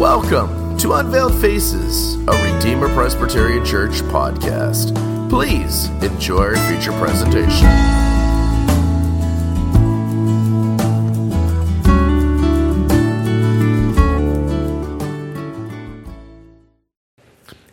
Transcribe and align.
Welcome 0.00 0.78
to 0.78 0.94
Unveiled 0.94 1.38
Faces, 1.42 2.14
a 2.26 2.54
Redeemer 2.54 2.88
Presbyterian 2.94 3.66
Church 3.66 4.00
podcast. 4.04 4.96
Please 5.28 5.90
enjoy 6.02 6.54
our 6.54 6.56
feature 6.56 6.92
presentation. 6.92 7.66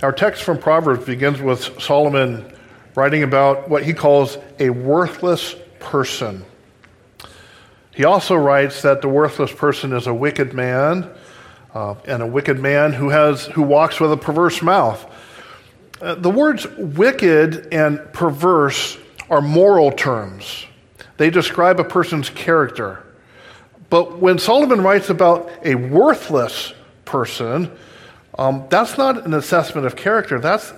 Our 0.04 0.12
text 0.12 0.44
from 0.44 0.58
Proverbs 0.58 1.06
begins 1.06 1.40
with 1.40 1.82
Solomon 1.82 2.54
writing 2.96 3.24
about 3.24 3.70
what 3.70 3.86
he 3.86 3.94
calls 3.94 4.38
a 4.60 4.70
worthless 4.72 5.56
person. 5.80 6.44
He 7.96 8.04
also 8.04 8.36
writes 8.36 8.82
that 8.82 9.02
the 9.02 9.08
worthless 9.08 9.54
person 9.54 9.94
is 9.94 10.08
a 10.08 10.14
wicked 10.14 10.54
man, 10.54 11.10
uh, 11.78 11.96
and 12.06 12.24
a 12.24 12.26
wicked 12.26 12.58
man 12.58 12.92
who, 12.92 13.10
has, 13.10 13.46
who 13.46 13.62
walks 13.62 14.00
with 14.00 14.12
a 14.12 14.18
perverse 14.18 14.64
mouth. 14.64 15.06
Uh, 16.02 16.16
the 16.16 16.30
words 16.30 16.66
wicked 16.76 17.72
and 17.72 18.02
perverse 18.14 18.98
are 19.30 19.42
moral 19.42 19.92
terms, 19.92 20.66
they 21.18 21.30
describe 21.30 21.80
a 21.80 21.84
person's 21.84 22.32
character. 22.32 23.04
But 23.92 24.18
when 24.18 24.40
Solomon 24.40 24.82
writes 24.82 25.10
about 25.10 25.52
a 25.64 25.76
worthless 25.76 26.74
person, 27.06 27.72
um, 28.40 28.66
that's 28.70 28.98
not 28.98 29.26
an 29.26 29.36
assessment 29.36 29.86
of 29.86 29.96
character, 29.96 30.40
that's 30.40 30.74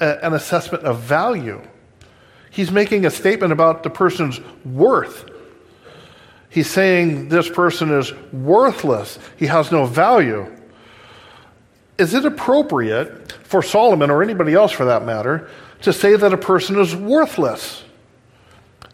a, 0.00 0.24
an 0.24 0.34
assessment 0.34 0.82
of 0.82 0.98
value. 0.98 1.62
He's 2.50 2.72
making 2.72 3.06
a 3.06 3.10
statement 3.10 3.52
about 3.52 3.84
the 3.84 3.90
person's 3.90 4.40
worth. 4.64 5.29
He's 6.50 6.68
saying 6.68 7.28
this 7.28 7.48
person 7.48 7.96
is 7.96 8.12
worthless, 8.32 9.18
he 9.36 9.46
has 9.46 9.72
no 9.72 9.86
value. 9.86 10.54
Is 11.96 12.12
it 12.12 12.24
appropriate 12.24 13.32
for 13.44 13.62
Solomon, 13.62 14.10
or 14.10 14.22
anybody 14.22 14.54
else 14.54 14.72
for 14.72 14.86
that 14.86 15.04
matter, 15.04 15.48
to 15.82 15.92
say 15.92 16.16
that 16.16 16.32
a 16.32 16.36
person 16.36 16.78
is 16.78 16.94
worthless? 16.94 17.84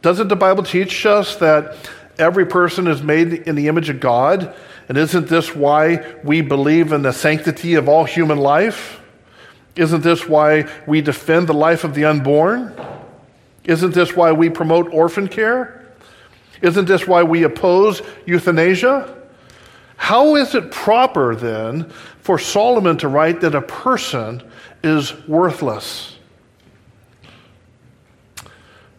Doesn't 0.03 0.29
the 0.29 0.37
Bible 0.37 0.63
teach 0.63 1.07
us 1.07 1.37
that 1.37 1.77
every 2.19 2.47
person 2.47 2.87
is 2.87 3.03
made 3.03 3.33
in 3.33 3.55
the 3.55 3.69
image 3.69 3.89
of 3.89 4.01
God? 4.01 4.55
And 4.89 4.97
isn't 4.97 5.29
this 5.29 5.55
why 5.55 6.15
we 6.23 6.43
believe 6.43 6.93
in 6.93 7.03
the 7.03 7.13
sanctity 7.13 7.75
of 7.75 7.89
all 7.89 8.05
human 8.05 8.39
life? 8.39 9.01
Isn't 9.75 10.03
this 10.03 10.29
why 10.29 10.69
we 10.87 11.01
defend 11.01 11.49
the 11.49 11.55
life 11.55 11.85
of 11.85 11.95
the 11.95 12.05
unborn? 12.05 12.73
Isn't 13.65 13.95
this 13.95 14.15
why 14.15 14.33
we 14.33 14.49
promote 14.49 14.93
orphan 14.93 15.29
care? 15.29 15.76
Isn't 16.63 16.87
this 16.87 17.07
why 17.07 17.23
we 17.23 17.43
oppose 17.43 18.03
euthanasia? 18.27 19.15
How 19.97 20.37
is 20.37 20.55
it 20.55 20.71
proper 20.71 21.35
then 21.35 21.91
for 22.21 22.39
Solomon 22.39 22.97
to 22.99 23.09
write 23.09 23.41
that 23.41 23.55
a 23.55 23.63
person 23.63 24.43
is 24.83 25.15
worthless? 25.27 26.17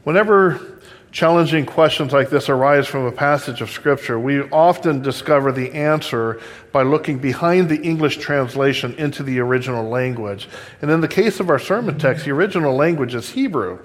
Whenever 0.03 0.79
challenging 1.11 1.65
questions 1.65 2.13
like 2.13 2.29
this 2.29 2.47
arise 2.47 2.87
from 2.87 3.05
a 3.05 3.11
passage 3.11 3.61
of 3.61 3.69
Scripture, 3.69 4.19
we 4.19 4.41
often 4.49 5.01
discover 5.01 5.51
the 5.51 5.71
answer 5.71 6.39
by 6.71 6.83
looking 6.83 7.17
behind 7.17 7.69
the 7.69 7.81
English 7.81 8.17
translation 8.17 8.93
into 8.95 9.23
the 9.23 9.39
original 9.39 9.89
language. 9.89 10.47
And 10.81 10.91
in 10.91 11.01
the 11.01 11.07
case 11.07 11.39
of 11.39 11.49
our 11.49 11.59
sermon 11.59 11.97
text, 11.97 12.25
the 12.25 12.31
original 12.31 12.75
language 12.75 13.15
is 13.15 13.31
Hebrew. 13.31 13.79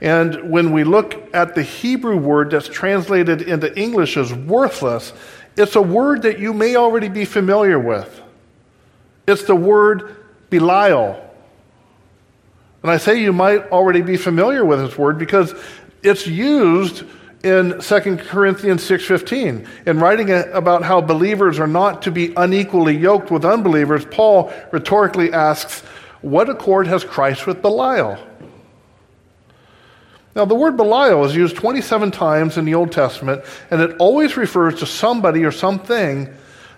And 0.00 0.50
when 0.50 0.72
we 0.72 0.84
look 0.84 1.28
at 1.34 1.54
the 1.54 1.62
Hebrew 1.62 2.16
word 2.16 2.50
that's 2.50 2.68
translated 2.68 3.42
into 3.42 3.76
English 3.78 4.16
as 4.16 4.32
worthless, 4.32 5.12
it's 5.56 5.76
a 5.76 5.82
word 5.82 6.22
that 6.22 6.38
you 6.38 6.54
may 6.54 6.76
already 6.76 7.08
be 7.08 7.24
familiar 7.24 7.78
with. 7.78 8.20
It's 9.26 9.44
the 9.44 9.56
word 9.56 10.16
Belial. 10.48 11.20
And 12.82 12.90
I 12.90 12.96
say 12.96 13.20
you 13.20 13.32
might 13.32 13.70
already 13.70 14.00
be 14.00 14.16
familiar 14.16 14.64
with 14.64 14.80
this 14.80 14.96
word 14.96 15.18
because 15.18 15.54
it's 16.02 16.26
used 16.26 17.04
in 17.44 17.80
2 17.80 18.26
Corinthians 18.28 18.82
6:15. 18.82 19.66
In 19.86 19.98
writing 20.00 20.30
about 20.30 20.82
how 20.82 21.00
believers 21.00 21.58
are 21.58 21.66
not 21.66 22.02
to 22.02 22.10
be 22.10 22.32
unequally 22.36 22.96
yoked 22.96 23.30
with 23.30 23.44
unbelievers, 23.44 24.04
Paul 24.06 24.50
rhetorically 24.72 25.32
asks, 25.32 25.82
"What 26.22 26.48
accord 26.48 26.86
has 26.86 27.04
Christ 27.04 27.46
with 27.46 27.62
Belial?" 27.62 28.18
Now, 30.34 30.44
the 30.44 30.54
word 30.54 30.76
Belial 30.76 31.24
is 31.24 31.34
used 31.34 31.56
27 31.56 32.12
times 32.12 32.56
in 32.56 32.64
the 32.64 32.74
Old 32.74 32.92
Testament, 32.92 33.44
and 33.70 33.80
it 33.80 33.96
always 33.98 34.36
refers 34.36 34.78
to 34.78 34.86
somebody 34.86 35.44
or 35.44 35.50
something 35.50 36.32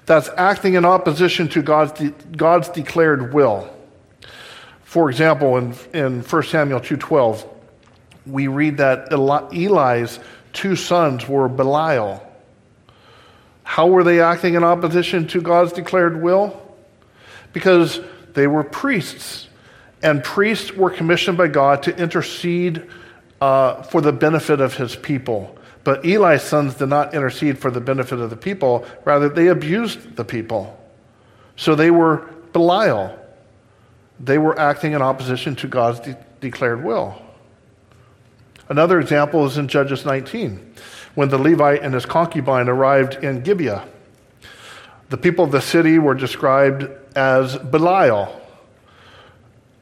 that's 0.07 0.31
acting 0.37 0.75
in 0.75 0.85
opposition 0.85 1.49
to 1.49 1.63
God's, 1.63 1.93
de- 1.93 2.11
God's 2.37 2.69
declared 2.71 3.35
will. 3.35 3.69
For 4.85 5.11
example, 5.11 5.59
in, 5.59 5.75
in 5.93 6.23
1 6.23 6.43
Samuel 6.45 6.81
2.12, 6.81 7.47
we 8.27 8.47
read 8.47 8.79
that 8.79 9.13
Eli's 9.13 10.19
two 10.53 10.77
sons 10.77 11.29
were 11.29 11.49
Belial. 11.49 12.27
How 13.65 13.87
were 13.87 14.05
they 14.05 14.21
acting 14.21 14.55
in 14.55 14.65
opposition 14.65 15.27
to 15.29 15.41
God's 15.41 15.73
declared 15.73 16.21
will? 16.21 16.61
Because 17.53 18.01
they 18.33 18.47
were 18.47 18.65
priests, 18.65 19.49
and 20.03 20.25
priests 20.25 20.73
were 20.73 20.91
commissioned 20.91 21.37
by 21.37 21.49
God 21.49 21.83
to 21.85 21.97
intercede 21.97 22.89
uh, 23.43 23.83
for 23.83 24.01
the 24.01 24.13
benefit 24.13 24.61
of 24.61 24.77
his 24.77 24.95
people. 24.95 25.59
But 25.83 26.05
Eli's 26.05 26.43
sons 26.43 26.75
did 26.75 26.87
not 26.87 27.13
intercede 27.13 27.59
for 27.59 27.73
the 27.73 27.81
benefit 27.81 28.21
of 28.21 28.31
the 28.31 28.37
people, 28.37 28.87
rather, 29.05 29.29
they 29.29 29.49
abused 29.49 30.15
the 30.15 30.25
people. 30.25 30.79
So 31.57 31.75
they 31.75 31.91
were 31.91 32.31
Belial. 32.53 33.19
They 34.21 34.39
were 34.39 34.57
acting 34.57 34.93
in 34.93 35.03
opposition 35.03 35.57
to 35.57 35.67
God's 35.67 35.99
de- 35.99 36.17
declared 36.41 36.85
will. 36.85 37.21
Another 38.69 39.01
example 39.01 39.45
is 39.45 39.59
in 39.59 39.67
Judges 39.67 40.07
19, 40.07 40.75
when 41.17 41.29
the 41.29 41.39
Levite 41.39 41.83
and 41.83 41.95
his 41.95 42.07
concubine 42.07 42.69
arrived 42.69 43.25
in 43.25 43.43
Gibeah. 43.43 43.85
The 45.09 45.17
people 45.17 45.47
of 45.47 45.51
the 45.51 45.61
city 45.61 45.99
were 45.99 46.15
described 46.15 46.89
as 47.17 47.59
Belial. 47.59 48.41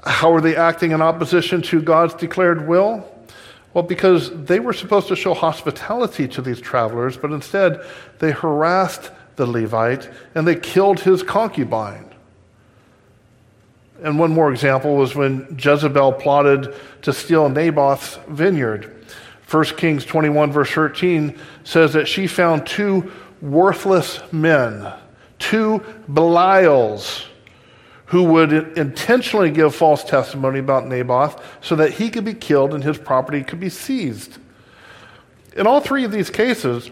How 0.02 0.32
are 0.32 0.40
they 0.40 0.56
acting 0.56 0.92
in 0.92 1.02
opposition 1.02 1.60
to 1.60 1.82
God's 1.82 2.14
declared 2.14 2.66
will? 2.66 3.09
Well, 3.72 3.84
because 3.84 4.30
they 4.44 4.58
were 4.58 4.72
supposed 4.72 5.08
to 5.08 5.16
show 5.16 5.32
hospitality 5.34 6.26
to 6.28 6.42
these 6.42 6.60
travelers, 6.60 7.16
but 7.16 7.30
instead 7.30 7.84
they 8.18 8.32
harassed 8.32 9.12
the 9.36 9.46
Levite 9.46 10.10
and 10.34 10.46
they 10.46 10.56
killed 10.56 11.00
his 11.00 11.22
concubine. 11.22 12.06
And 14.02 14.18
one 14.18 14.32
more 14.32 14.50
example 14.50 14.96
was 14.96 15.14
when 15.14 15.56
Jezebel 15.58 16.14
plotted 16.14 16.74
to 17.02 17.12
steal 17.12 17.48
Naboth's 17.48 18.18
vineyard. 18.28 18.96
1 19.48 19.64
Kings 19.76 20.04
21, 20.04 20.52
verse 20.52 20.70
13 20.70 21.38
says 21.64 21.92
that 21.92 22.08
she 22.08 22.26
found 22.26 22.66
two 22.66 23.12
worthless 23.40 24.20
men, 24.32 24.92
two 25.38 25.84
Belials 26.08 27.26
who 28.10 28.24
would 28.24 28.52
intentionally 28.76 29.50
give 29.50 29.74
false 29.74 30.02
testimony 30.02 30.58
about 30.58 30.86
Naboth 30.86 31.40
so 31.60 31.76
that 31.76 31.92
he 31.92 32.10
could 32.10 32.24
be 32.24 32.34
killed 32.34 32.74
and 32.74 32.82
his 32.82 32.98
property 32.98 33.42
could 33.44 33.60
be 33.60 33.68
seized. 33.68 34.38
In 35.56 35.66
all 35.66 35.80
three 35.80 36.04
of 36.04 36.10
these 36.10 36.28
cases, 36.28 36.90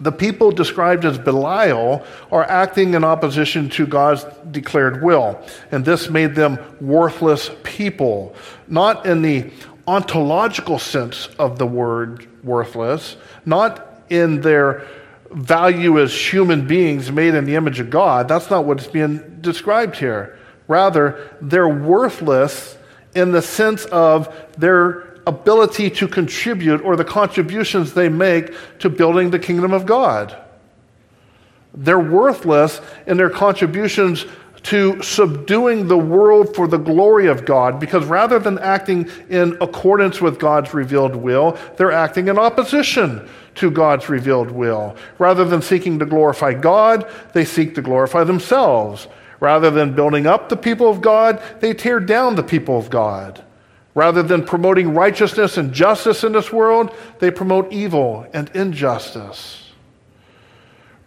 the 0.00 0.12
people 0.12 0.50
described 0.50 1.04
as 1.04 1.18
Belial 1.18 2.06
are 2.32 2.44
acting 2.44 2.94
in 2.94 3.04
opposition 3.04 3.68
to 3.70 3.86
God's 3.86 4.24
declared 4.50 5.02
will, 5.02 5.38
and 5.70 5.84
this 5.84 6.08
made 6.08 6.34
them 6.34 6.58
worthless 6.80 7.50
people, 7.62 8.34
not 8.66 9.04
in 9.04 9.20
the 9.20 9.50
ontological 9.86 10.78
sense 10.78 11.26
of 11.38 11.58
the 11.58 11.66
word 11.66 12.26
worthless, 12.42 13.16
not 13.44 14.02
in 14.08 14.40
their 14.40 14.86
value 15.30 16.00
as 16.00 16.12
human 16.12 16.66
beings 16.66 17.10
made 17.10 17.34
in 17.34 17.44
the 17.44 17.54
image 17.54 17.80
of 17.80 17.90
God. 17.90 18.28
That's 18.28 18.50
not 18.50 18.64
what's 18.64 18.86
being 18.86 19.40
described 19.40 19.96
here. 19.96 20.38
Rather, 20.66 21.30
they're 21.40 21.68
worthless 21.68 22.76
in 23.14 23.32
the 23.32 23.42
sense 23.42 23.84
of 23.86 24.34
their 24.58 25.10
ability 25.26 25.90
to 25.90 26.08
contribute 26.08 26.80
or 26.82 26.96
the 26.96 27.04
contributions 27.04 27.92
they 27.92 28.08
make 28.08 28.54
to 28.78 28.88
building 28.88 29.30
the 29.30 29.38
kingdom 29.38 29.72
of 29.72 29.86
God. 29.86 30.36
They're 31.74 32.00
worthless 32.00 32.80
in 33.06 33.16
their 33.16 33.30
contributions 33.30 34.26
to 34.62 35.00
subduing 35.02 35.88
the 35.88 35.96
world 35.96 36.54
for 36.54 36.68
the 36.68 36.76
glory 36.76 37.26
of 37.26 37.44
God 37.44 37.80
because 37.80 38.04
rather 38.04 38.38
than 38.38 38.58
acting 38.58 39.08
in 39.28 39.56
accordance 39.60 40.20
with 40.20 40.38
God's 40.38 40.74
revealed 40.74 41.16
will, 41.16 41.58
they're 41.76 41.92
acting 41.92 42.28
in 42.28 42.38
opposition 42.38 43.28
to 43.56 43.70
God's 43.70 44.08
revealed 44.08 44.50
will. 44.50 44.96
Rather 45.18 45.44
than 45.44 45.62
seeking 45.62 45.98
to 45.98 46.06
glorify 46.06 46.54
God, 46.54 47.10
they 47.32 47.44
seek 47.44 47.74
to 47.74 47.82
glorify 47.82 48.24
themselves. 48.24 49.08
Rather 49.40 49.70
than 49.70 49.94
building 49.94 50.26
up 50.26 50.48
the 50.48 50.56
people 50.56 50.88
of 50.88 51.00
God, 51.00 51.42
they 51.60 51.72
tear 51.72 51.98
down 51.98 52.34
the 52.34 52.42
people 52.42 52.78
of 52.78 52.90
God. 52.90 53.42
Rather 53.94 54.22
than 54.22 54.44
promoting 54.44 54.94
righteousness 54.94 55.56
and 55.56 55.72
justice 55.72 56.22
in 56.22 56.32
this 56.32 56.52
world, 56.52 56.94
they 57.18 57.30
promote 57.30 57.72
evil 57.72 58.26
and 58.32 58.48
injustice. 58.54 59.72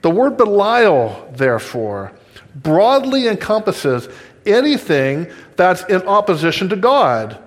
The 0.01 0.09
word 0.09 0.35
Belial, 0.35 1.31
therefore, 1.33 2.11
broadly 2.55 3.27
encompasses 3.27 4.09
anything 4.45 5.31
that's 5.55 5.83
in 5.85 6.01
opposition 6.03 6.67
to 6.69 6.75
God. 6.75 7.37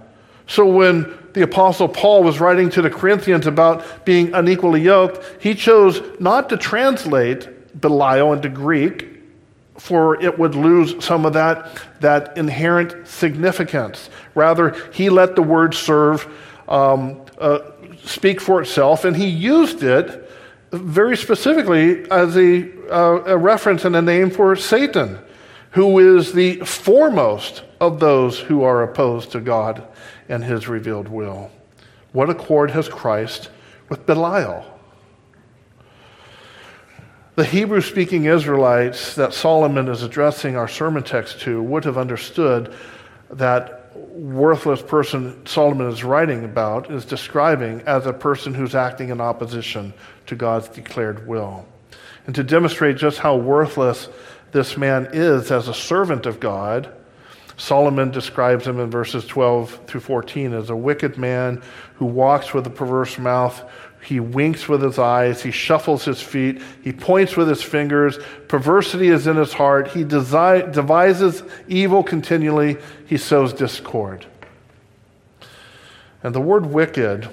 So 0.47 0.65
when 0.65 1.13
the 1.37 1.43
Apostle 1.43 1.87
Paul 1.87 2.23
was 2.23 2.41
writing 2.41 2.71
to 2.71 2.81
the 2.81 2.89
Corinthians 2.89 3.47
about 3.47 4.07
being 4.07 4.33
unequally 4.33 4.81
yoked, 4.81 5.23
he 5.39 5.55
chose 5.55 6.01
not 6.19 6.49
to 6.49 6.57
translate 6.57 7.47
Belial 7.79 8.33
into 8.33 8.49
Greek, 8.49 9.21
for 9.77 10.19
it 10.23 10.39
would 10.39 10.55
lose 10.55 11.05
some 11.05 11.27
of 11.27 11.35
that, 11.35 11.79
that 12.01 12.35
inherent 12.39 13.07
significance. 13.07 14.09
Rather, 14.35 14.75
he 14.95 15.11
let 15.11 15.37
the 15.37 15.43
word 15.43 15.75
serve, 15.75 16.27
um, 16.69 17.21
uh, 17.39 17.59
speak 18.03 18.41
for 18.41 18.63
itself, 18.63 19.05
and 19.05 19.15
he 19.15 19.27
used 19.27 19.83
it 19.83 20.31
very 20.73 21.19
specifically 21.19 22.11
as 22.11 22.35
a, 22.39 22.67
uh, 22.91 23.25
a 23.27 23.37
reference 23.37 23.85
and 23.85 23.95
a 23.95 24.01
name 24.01 24.31
for 24.31 24.57
Satan, 24.57 25.19
who 25.73 25.99
is 25.99 26.33
the 26.33 26.61
foremost 26.61 27.63
of 27.79 28.01
those 28.01 28.39
who 28.39 28.63
are 28.63 28.83
opposed 28.83 29.33
to 29.33 29.41
God 29.41 29.87
and 30.29 30.43
his 30.45 30.69
revealed 30.69 31.09
will. 31.09 31.51
What 32.13 32.31
accord 32.31 32.71
has 32.71 32.89
Christ 32.89 33.51
with 33.89 34.07
Belial? 34.07 34.65
The 37.37 37.45
Hebrew 37.45 37.83
speaking 37.83 38.25
Israelites 38.25 39.15
that 39.17 39.35
Solomon 39.35 39.89
is 39.89 40.03
addressing 40.03 40.57
our 40.57 40.69
sermon 40.69 41.03
text 41.03 41.41
to 41.43 41.63
would 41.63 41.85
have 41.85 41.99
understood 41.99 42.75
that 43.31 43.95
worthless 43.95 44.81
person 44.81 45.45
Solomon 45.47 45.89
is 45.89 46.03
writing 46.03 46.45
about 46.45 46.91
is 46.91 47.05
describing 47.05 47.83
as 47.83 48.07
a 48.07 48.13
person 48.13 48.55
who's 48.55 48.75
acting 48.75 49.11
in 49.11 49.21
opposition 49.21 49.93
to 50.27 50.35
God's 50.35 50.69
declared 50.69 51.27
will. 51.27 51.67
And 52.27 52.35
to 52.35 52.43
demonstrate 52.43 52.97
just 52.97 53.19
how 53.19 53.37
worthless 53.37 54.09
this 54.53 54.79
man 54.79 55.09
is 55.13 55.51
as 55.51 55.69
a 55.69 55.75
servant 55.75 56.25
of 56.25 56.41
God, 56.41 56.93
Solomon 57.57 58.11
describes 58.11 58.67
him 58.67 58.79
in 58.81 58.91
verses 58.91 59.27
12 59.27 59.87
through 59.87 60.01
14 60.01 60.53
as 60.53 60.71
a 60.71 60.77
wicked 60.77 61.17
man 61.17 61.63
who 61.95 62.05
walks 62.05 62.53
with 62.53 62.67
a 62.67 62.71
perverse 62.71 63.19
mouth. 63.19 63.65
He 64.03 64.21
winks 64.21 64.69
with 64.69 64.83
his 64.83 64.99
eyes. 64.99 65.43
He 65.43 65.51
shuffles 65.51 66.05
his 66.05 66.21
feet. 66.21 66.63
He 66.83 66.93
points 66.93 67.37
with 67.37 67.49
his 67.49 67.63
fingers. 67.63 68.19
Perversity 68.47 69.09
is 69.09 69.27
in 69.27 69.37
his 69.37 69.55
heart. 69.55 69.89
He 69.89 70.05
desi- 70.05 70.71
devises 70.71 71.43
evil 71.67 72.03
continually. 72.03 72.77
He 73.07 73.17
sows 73.17 73.53
discord. 73.53 74.27
And 76.23 76.35
the 76.35 76.41
word 76.41 76.67
wicked 76.67 77.29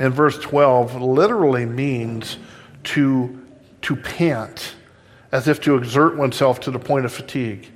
in 0.00 0.12
verse 0.12 0.38
12 0.38 1.00
literally 1.00 1.66
means 1.66 2.38
to, 2.84 3.46
to 3.82 3.96
pant, 3.96 4.74
as 5.30 5.46
if 5.46 5.60
to 5.62 5.76
exert 5.76 6.16
oneself 6.16 6.60
to 6.60 6.70
the 6.70 6.78
point 6.78 7.04
of 7.04 7.12
fatigue. 7.12 7.70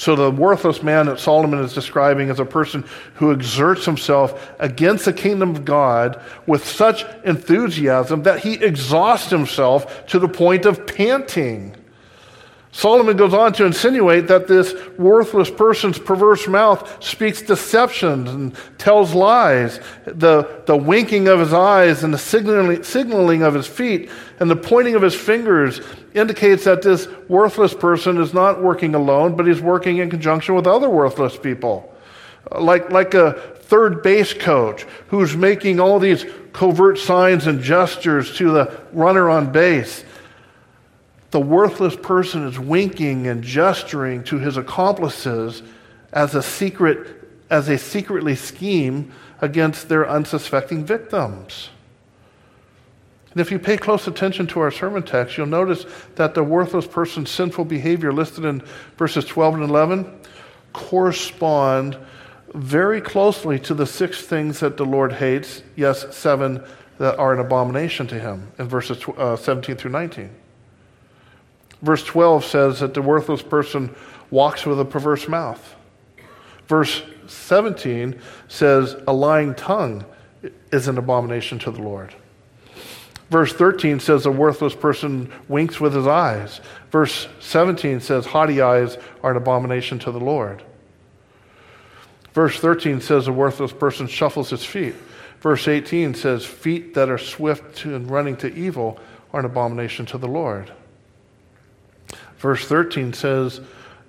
So, 0.00 0.16
the 0.16 0.30
worthless 0.30 0.82
man 0.82 1.04
that 1.06 1.20
Solomon 1.20 1.58
is 1.58 1.74
describing 1.74 2.30
is 2.30 2.40
a 2.40 2.44
person 2.46 2.86
who 3.16 3.32
exerts 3.32 3.84
himself 3.84 4.50
against 4.58 5.04
the 5.04 5.12
kingdom 5.12 5.50
of 5.50 5.66
God 5.66 6.18
with 6.46 6.66
such 6.66 7.04
enthusiasm 7.22 8.22
that 8.22 8.38
he 8.38 8.54
exhausts 8.54 9.28
himself 9.28 10.06
to 10.06 10.18
the 10.18 10.26
point 10.26 10.64
of 10.64 10.86
panting. 10.86 11.76
Solomon 12.72 13.16
goes 13.16 13.34
on 13.34 13.52
to 13.54 13.64
insinuate 13.64 14.28
that 14.28 14.46
this 14.46 14.74
worthless 14.96 15.50
person's 15.50 15.98
perverse 15.98 16.46
mouth 16.46 17.02
speaks 17.02 17.42
deception 17.42 18.28
and 18.28 18.56
tells 18.78 19.12
lies. 19.12 19.80
The, 20.04 20.62
the 20.66 20.76
winking 20.76 21.26
of 21.26 21.40
his 21.40 21.52
eyes 21.52 22.04
and 22.04 22.14
the 22.14 22.18
signaling, 22.18 22.84
signaling 22.84 23.42
of 23.42 23.54
his 23.54 23.66
feet 23.66 24.08
and 24.38 24.48
the 24.48 24.56
pointing 24.56 24.94
of 24.94 25.02
his 25.02 25.16
fingers 25.16 25.80
indicates 26.14 26.64
that 26.64 26.82
this 26.82 27.08
worthless 27.28 27.74
person 27.74 28.18
is 28.18 28.32
not 28.32 28.62
working 28.62 28.94
alone, 28.94 29.34
but 29.34 29.46
he's 29.46 29.60
working 29.60 29.98
in 29.98 30.08
conjunction 30.08 30.54
with 30.54 30.68
other 30.68 30.88
worthless 30.88 31.36
people. 31.36 31.92
Like, 32.52 32.90
like 32.90 33.14
a 33.14 33.32
third 33.62 34.02
base 34.02 34.32
coach 34.32 34.84
who's 35.08 35.36
making 35.36 35.80
all 35.80 35.98
these 35.98 36.24
covert 36.52 36.98
signs 36.98 37.48
and 37.48 37.60
gestures 37.60 38.36
to 38.36 38.52
the 38.52 38.80
runner 38.92 39.28
on 39.28 39.50
base 39.50 40.04
the 41.30 41.40
worthless 41.40 41.96
person 41.96 42.46
is 42.46 42.58
winking 42.58 43.26
and 43.26 43.42
gesturing 43.42 44.24
to 44.24 44.38
his 44.38 44.56
accomplices 44.56 45.62
as 46.12 46.34
a 46.34 46.42
secret 46.42 47.16
as 47.50 47.68
a 47.68 47.76
secretly 47.76 48.36
scheme 48.36 49.10
against 49.40 49.88
their 49.88 50.08
unsuspecting 50.08 50.84
victims. 50.84 51.70
And 53.32 53.40
if 53.40 53.50
you 53.50 53.58
pay 53.58 53.76
close 53.76 54.06
attention 54.06 54.46
to 54.48 54.60
our 54.60 54.70
sermon 54.70 55.02
text, 55.02 55.36
you'll 55.36 55.46
notice 55.46 55.84
that 56.16 56.34
the 56.34 56.44
worthless 56.44 56.86
person's 56.86 57.30
sinful 57.30 57.64
behavior 57.64 58.12
listed 58.12 58.44
in 58.44 58.62
verses 58.96 59.24
12 59.24 59.54
and 59.54 59.62
11 59.64 60.20
correspond 60.72 61.96
very 62.54 63.00
closely 63.00 63.58
to 63.60 63.74
the 63.74 63.86
six 63.86 64.22
things 64.22 64.60
that 64.60 64.76
the 64.76 64.84
Lord 64.84 65.12
hates, 65.12 65.62
yes, 65.76 66.16
seven 66.16 66.64
that 66.98 67.18
are 67.18 67.32
an 67.32 67.40
abomination 67.40 68.06
to 68.08 68.18
him 68.18 68.50
in 68.58 68.68
verses 68.68 69.02
uh, 69.16 69.36
17 69.36 69.76
through 69.76 69.92
19. 69.92 70.30
Verse 71.82 72.04
12 72.04 72.44
says 72.44 72.80
that 72.80 72.94
the 72.94 73.02
worthless 73.02 73.42
person 73.42 73.94
walks 74.30 74.66
with 74.66 74.78
a 74.80 74.84
perverse 74.84 75.28
mouth. 75.28 75.74
Verse 76.68 77.02
17 77.26 78.20
says 78.48 78.96
a 79.06 79.12
lying 79.12 79.54
tongue 79.54 80.04
is 80.72 80.88
an 80.88 80.98
abomination 80.98 81.58
to 81.60 81.70
the 81.70 81.82
Lord. 81.82 82.14
Verse 83.30 83.52
13 83.52 84.00
says 84.00 84.26
a 84.26 84.30
worthless 84.30 84.74
person 84.74 85.32
winks 85.48 85.80
with 85.80 85.94
his 85.94 86.06
eyes. 86.06 86.60
Verse 86.90 87.28
17 87.38 88.00
says 88.00 88.26
haughty 88.26 88.60
eyes 88.60 88.98
are 89.22 89.30
an 89.30 89.36
abomination 89.36 89.98
to 90.00 90.10
the 90.10 90.18
Lord. 90.18 90.62
Verse 92.32 92.58
13 92.58 93.00
says 93.00 93.28
a 93.28 93.32
worthless 93.32 93.72
person 93.72 94.06
shuffles 94.06 94.50
his 94.50 94.64
feet. 94.64 94.94
Verse 95.40 95.66
18 95.68 96.14
says 96.14 96.44
feet 96.44 96.94
that 96.94 97.08
are 97.08 97.18
swift 97.18 97.84
in 97.84 98.06
running 98.08 98.36
to 98.38 98.52
evil 98.54 98.98
are 99.32 99.40
an 99.40 99.46
abomination 99.46 100.06
to 100.06 100.18
the 100.18 100.28
Lord. 100.28 100.72
Verse 102.40 102.66
13 102.66 103.12
says, 103.12 103.60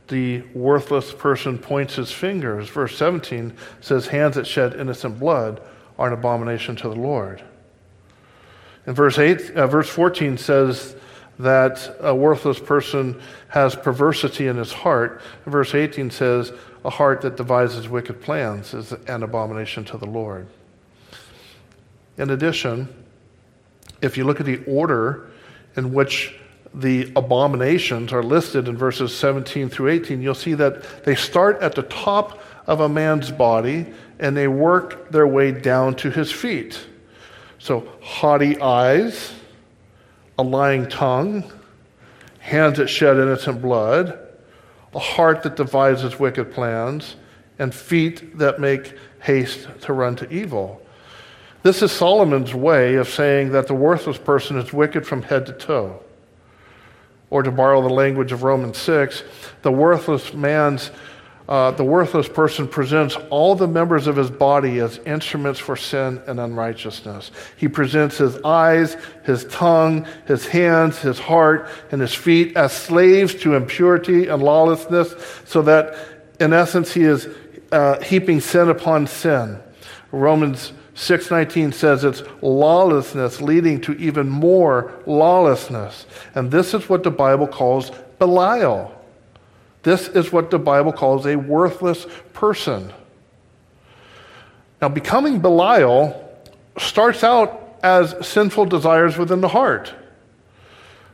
the 0.08 0.42
worthless 0.54 1.14
person 1.14 1.58
points 1.58 1.96
his 1.96 2.12
fingers. 2.12 2.70
Verse 2.70 2.96
17 2.98 3.54
says, 3.82 4.08
hands 4.08 4.36
that 4.36 4.48
shed 4.48 4.74
innocent 4.74 5.20
blood 5.20 5.62
are 6.00 6.08
an 6.08 6.14
abomination 6.14 6.76
to 6.78 6.90
the 6.90 6.96
Lord. 6.96 7.44
And 8.86 8.96
verse, 8.96 9.20
8, 9.20 9.52
uh, 9.52 9.68
verse 9.68 9.90
14 9.90 10.38
says 10.38 10.96
that 11.40 11.98
a 12.00 12.16
worthless 12.16 12.60
person 12.60 13.22
has 13.50 13.76
perversity 13.76 14.48
in 14.48 14.56
his 14.56 14.72
heart. 14.72 15.22
And 15.44 15.52
verse 15.52 15.76
18 15.76 16.10
says, 16.10 16.54
a 16.86 16.90
heart 16.90 17.22
that 17.22 17.36
devises 17.36 17.90
wicked 17.90 18.22
plans 18.22 18.74
is 18.74 18.94
an 18.94 19.24
abomination 19.24 19.84
to 19.86 19.98
the 19.98 20.08
Lord. 20.08 20.48
In 22.18 22.30
addition, 22.30 22.88
if 24.02 24.18
you 24.18 24.24
look 24.24 24.40
at 24.40 24.46
the 24.46 24.64
order 24.66 25.32
in 25.76 25.94
which 25.94 26.36
the 26.74 27.12
abominations 27.16 28.14
are 28.14 28.24
listed 28.24 28.68
in 28.68 28.78
verses 28.78 29.16
17 29.16 29.70
through 29.70 29.90
18, 29.90 30.22
you'll 30.22 30.34
see 30.34 30.54
that 30.54 31.04
they 31.04 31.16
start 31.16 31.62
at 31.62 31.76
the 31.76 31.84
top 31.84 32.42
of 32.68 32.80
a 32.80 32.90
man's 32.90 33.32
body 33.32 33.88
and 34.20 34.38
they 34.38 34.48
work 34.48 35.12
their 35.12 35.28
way 35.28 35.52
down 35.52 35.96
to 35.96 36.10
his 36.10 36.32
feet. 36.32 36.80
So, 37.60 37.88
haughty 38.02 38.60
eyes, 38.62 39.34
a 40.38 40.44
lying 40.44 40.88
tongue, 40.88 41.52
hands 42.40 42.78
that 42.78 42.88
shed 42.88 43.18
innocent 43.18 43.62
blood, 43.62 44.18
a 44.94 45.00
heart 45.00 45.44
that 45.44 45.56
devises 45.56 46.20
wicked 46.20 46.54
plans, 46.54 47.16
and 47.60 47.74
feet 47.74 48.38
that 48.38 48.60
make 48.60 48.96
haste 49.22 49.68
to 49.82 49.94
run 49.94 50.16
to 50.16 50.30
evil. 50.34 50.82
This 51.64 51.84
is 51.84 51.92
Solomon's 51.92 52.56
way 52.56 52.96
of 52.96 53.08
saying 53.08 53.52
that 53.52 53.68
the 53.68 53.76
worthless 53.76 54.18
person 54.18 54.58
is 54.58 54.74
wicked 54.74 55.06
from 55.06 55.22
head 55.22 55.46
to 55.46 55.54
toe. 55.54 56.02
Or 57.32 57.42
to 57.42 57.50
borrow 57.50 57.82
the 57.82 57.90
language 57.90 58.32
of 58.32 58.44
Romans 58.44 58.78
6, 58.78 59.24
the 59.64 59.72
worthless 59.72 60.34
man's 60.36 60.92
uh, 61.52 61.70
the 61.72 61.84
worthless 61.84 62.30
person 62.30 62.66
presents 62.66 63.18
all 63.30 63.56
the 63.56 63.68
members 63.68 64.08
of 64.08 64.16
his 64.16 64.32
body 64.32 64.80
as 64.80 65.00
instruments 65.00 65.60
for 65.60 65.76
sin 65.76 66.22
and 66.26 66.40
unrighteousness. 66.40 67.30
He 67.58 67.68
presents 67.68 68.18
his 68.18 68.38
eyes, 68.44 68.96
his 69.26 69.44
tongue, 69.46 70.08
his 70.28 70.48
hands, 70.48 71.00
his 71.00 71.20
heart, 71.20 71.68
and 71.92 72.00
his 72.00 72.14
feet 72.14 72.56
as 72.56 72.72
slaves 72.72 73.36
to 73.42 73.56
impurity 73.56 74.30
and 74.30 74.42
lawlessness, 74.42 75.14
so 75.44 75.62
that 75.64 75.94
in 76.40 76.54
essence 76.54 76.94
he 76.94 77.04
is 77.04 77.28
uh, 77.74 78.02
heaping 78.02 78.40
sin 78.40 78.70
upon 78.70 79.06
sin. 79.06 79.60
Romans 80.14 80.72
6:19 81.02 81.72
says 81.74 82.04
it's 82.04 82.22
lawlessness 82.42 83.42
leading 83.42 83.82
to 83.82 83.94
even 83.94 84.30
more 84.30 84.92
lawlessness. 85.08 86.06
And 86.36 86.52
this 86.52 86.76
is 86.76 86.88
what 86.88 87.02
the 87.02 87.10
Bible 87.10 87.48
calls 87.48 87.92
Belial. 88.20 88.94
This 89.82 90.08
is 90.10 90.32
what 90.32 90.52
the 90.52 90.60
Bible 90.60 90.94
calls 90.94 91.26
a 91.26 91.38
worthless 91.38 92.06
person. 92.34 92.94
Now, 94.80 94.90
becoming 94.90 95.40
Belial 95.40 96.30
starts 96.78 97.24
out 97.24 97.80
as 97.82 98.16
sinful 98.26 98.66
desires 98.66 99.18
within 99.18 99.42
the 99.42 99.48
heart. 99.48 99.92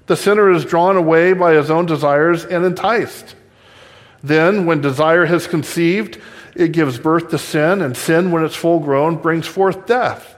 The 0.07 0.17
sinner 0.17 0.51
is 0.51 0.65
drawn 0.65 0.97
away 0.97 1.31
by 1.31 1.53
his 1.53 1.71
own 1.71 1.85
desires 1.85 2.43
and 2.43 2.65
enticed. 2.65 3.35
Then, 4.21 4.65
when 4.65 4.81
desire 4.81 5.25
has 5.27 5.47
conceived, 5.47 6.19
it 6.57 6.71
gives 6.71 6.97
birth 6.97 7.29
to 7.29 7.37
sin, 7.37 7.81
and 7.81 7.95
sin, 7.95 8.31
when 8.31 8.43
it's 8.43 8.55
full 8.55 8.79
grown, 8.79 9.17
brings 9.17 9.45
forth 9.45 9.85
death. 9.85 10.35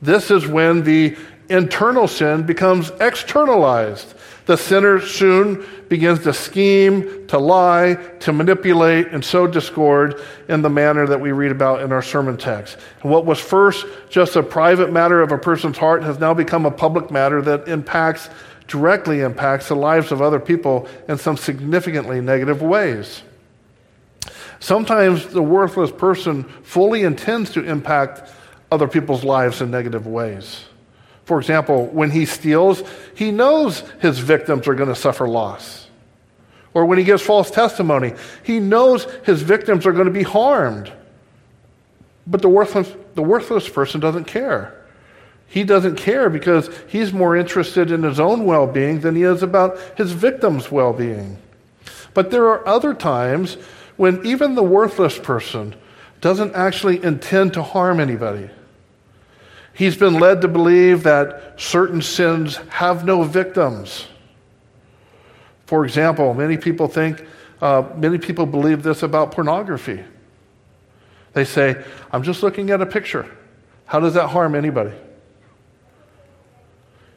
This 0.00 0.30
is 0.30 0.46
when 0.46 0.84
the 0.84 1.16
internal 1.48 2.08
sin 2.08 2.44
becomes 2.44 2.90
externalized. 3.00 4.14
The 4.46 4.56
sinner 4.56 5.00
soon 5.00 5.66
begins 5.88 6.20
to 6.20 6.32
scheme, 6.32 7.26
to 7.26 7.38
lie, 7.38 7.94
to 8.20 8.32
manipulate, 8.32 9.08
and 9.08 9.24
sow 9.24 9.46
discord 9.46 10.20
in 10.48 10.62
the 10.62 10.70
manner 10.70 11.06
that 11.06 11.20
we 11.20 11.32
read 11.32 11.50
about 11.50 11.82
in 11.82 11.92
our 11.92 12.02
sermon 12.02 12.36
text. 12.36 12.78
And 13.02 13.10
what 13.10 13.26
was 13.26 13.38
first 13.38 13.84
just 14.08 14.36
a 14.36 14.42
private 14.42 14.92
matter 14.92 15.20
of 15.20 15.30
a 15.30 15.38
person's 15.38 15.76
heart 15.76 16.04
has 16.04 16.18
now 16.18 16.32
become 16.32 16.64
a 16.64 16.70
public 16.70 17.10
matter 17.10 17.42
that 17.42 17.68
impacts, 17.68 18.30
directly 18.66 19.20
impacts 19.20 19.68
the 19.68 19.76
lives 19.76 20.10
of 20.10 20.22
other 20.22 20.40
people 20.40 20.88
in 21.08 21.18
some 21.18 21.36
significantly 21.36 22.20
negative 22.20 22.62
ways. 22.62 23.22
Sometimes 24.60 25.26
the 25.26 25.42
worthless 25.42 25.90
person 25.90 26.44
fully 26.62 27.02
intends 27.02 27.50
to 27.52 27.64
impact 27.64 28.30
other 28.70 28.88
people's 28.88 29.24
lives 29.24 29.60
in 29.60 29.70
negative 29.70 30.06
ways. 30.06 30.64
For 31.24 31.38
example, 31.38 31.86
when 31.86 32.10
he 32.10 32.24
steals, 32.24 32.82
he 33.14 33.32
knows 33.32 33.80
his 34.00 34.18
victims 34.18 34.68
are 34.68 34.74
going 34.74 34.88
to 34.88 34.94
suffer 34.94 35.28
loss. 35.28 35.88
Or 36.72 36.84
when 36.84 36.98
he 36.98 37.04
gives 37.04 37.22
false 37.22 37.50
testimony, 37.50 38.12
he 38.42 38.60
knows 38.60 39.06
his 39.24 39.42
victims 39.42 39.86
are 39.86 39.92
going 39.92 40.06
to 40.06 40.12
be 40.12 40.22
harmed. 40.22 40.92
But 42.26 42.42
the 42.42 42.48
worthless, 42.48 42.92
the 43.14 43.22
worthless 43.22 43.68
person 43.68 44.00
doesn't 44.00 44.26
care. 44.26 44.74
He 45.48 45.64
doesn't 45.64 45.96
care 45.96 46.28
because 46.28 46.68
he's 46.88 47.12
more 47.12 47.36
interested 47.36 47.90
in 47.90 48.02
his 48.02 48.18
own 48.20 48.44
well 48.44 48.66
being 48.66 49.00
than 49.00 49.14
he 49.14 49.22
is 49.22 49.42
about 49.42 49.78
his 49.96 50.12
victim's 50.12 50.70
well 50.70 50.92
being. 50.92 51.38
But 52.14 52.30
there 52.30 52.48
are 52.48 52.66
other 52.66 52.94
times 52.94 53.56
when 53.96 54.24
even 54.26 54.54
the 54.54 54.62
worthless 54.62 55.18
person 55.18 55.74
doesn't 56.20 56.54
actually 56.54 57.02
intend 57.02 57.54
to 57.54 57.62
harm 57.62 58.00
anybody. 58.00 58.50
He's 59.74 59.96
been 59.96 60.14
led 60.14 60.40
to 60.42 60.48
believe 60.48 61.02
that 61.02 61.60
certain 61.60 62.00
sins 62.00 62.56
have 62.68 63.04
no 63.04 63.22
victims. 63.22 64.06
For 65.66 65.84
example, 65.84 66.32
many 66.32 66.56
people 66.56 66.88
think, 66.88 67.24
uh, 67.60 67.82
many 67.96 68.18
people 68.18 68.46
believe 68.46 68.82
this 68.82 69.02
about 69.02 69.32
pornography. 69.32 70.02
They 71.34 71.44
say, 71.44 71.84
I'm 72.10 72.22
just 72.22 72.42
looking 72.42 72.70
at 72.70 72.80
a 72.80 72.86
picture. 72.86 73.30
How 73.84 74.00
does 74.00 74.14
that 74.14 74.28
harm 74.28 74.54
anybody? 74.54 74.92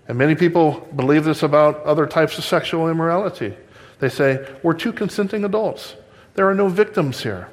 And 0.10 0.18
many 0.18 0.36
people 0.36 0.88
believe 0.96 1.24
this 1.24 1.44
about 1.44 1.84
other 1.84 2.06
types 2.06 2.38
of 2.38 2.44
sexual 2.44 2.90
immorality. 2.90 3.56
They 4.00 4.10
say, 4.10 4.46
We're 4.64 4.74
two 4.74 4.92
consenting 4.92 5.46
adults. 5.46 5.96
There 6.40 6.48
are 6.48 6.56
no 6.56 6.70
victims 6.70 7.22
here. 7.22 7.50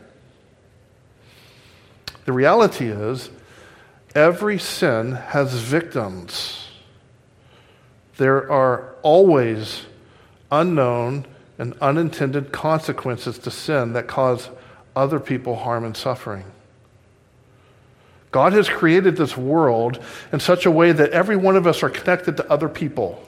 The 2.25 2.33
reality 2.33 2.87
is, 2.87 3.31
Every 4.15 4.61
sin 4.61 5.11
has 5.11 5.53
victims. 5.55 6.69
There 8.17 8.49
are 8.49 8.95
always 9.03 9.87
unknown 10.53 11.27
and 11.59 11.75
unintended 11.81 12.53
consequences 12.53 13.39
to 13.41 13.51
sin 13.51 13.95
that 13.95 14.07
cause 14.07 14.51
other 14.95 15.19
people 15.19 15.57
harm 15.57 15.85
and 15.85 15.97
suffering. 15.97 16.45
God 18.31 18.53
has 18.53 18.69
created 18.69 19.17
this 19.17 19.37
world 19.37 20.01
in 20.33 20.39
such 20.39 20.65
a 20.65 20.71
way 20.71 20.93
that 20.93 21.11
every 21.11 21.37
one 21.37 21.57
of 21.57 21.67
us 21.67 21.83
are 21.83 21.91
connected 21.91 22.37
to 22.37 22.49
other 22.49 22.69
people. 22.69 23.21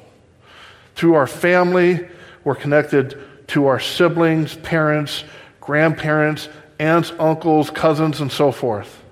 Through 0.94 1.14
our 1.14 1.26
family, 1.26 2.06
we're 2.44 2.54
connected 2.54 3.20
to 3.48 3.66
our 3.66 3.80
siblings, 3.80 4.54
parents, 4.54 5.24
grandparents, 5.68 6.48
aunts, 6.78 7.12
uncles, 7.18 7.68
cousins, 7.68 8.22
and 8.22 8.32
so 8.32 8.50
forth. 8.50 9.02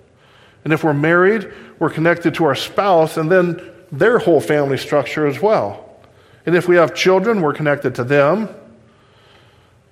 And 0.65 0.73
if 0.73 0.83
we're 0.83 0.95
married, 0.95 1.53
we're 1.79 1.91
connected 1.91 2.33
to 2.37 2.47
our 2.47 2.55
spouse 2.55 3.19
and 3.19 3.31
then 3.31 3.61
their 3.93 4.19
whole 4.19 4.41
family 4.41 4.79
structure 4.79 5.27
as 5.27 5.43
well. 5.43 6.01
And 6.47 6.57
if 6.57 6.67
we 6.67 6.77
have 6.77 6.95
children, 6.95 7.43
we're 7.43 7.53
connected 7.53 7.95
to 7.97 8.05
them. 8.05 8.49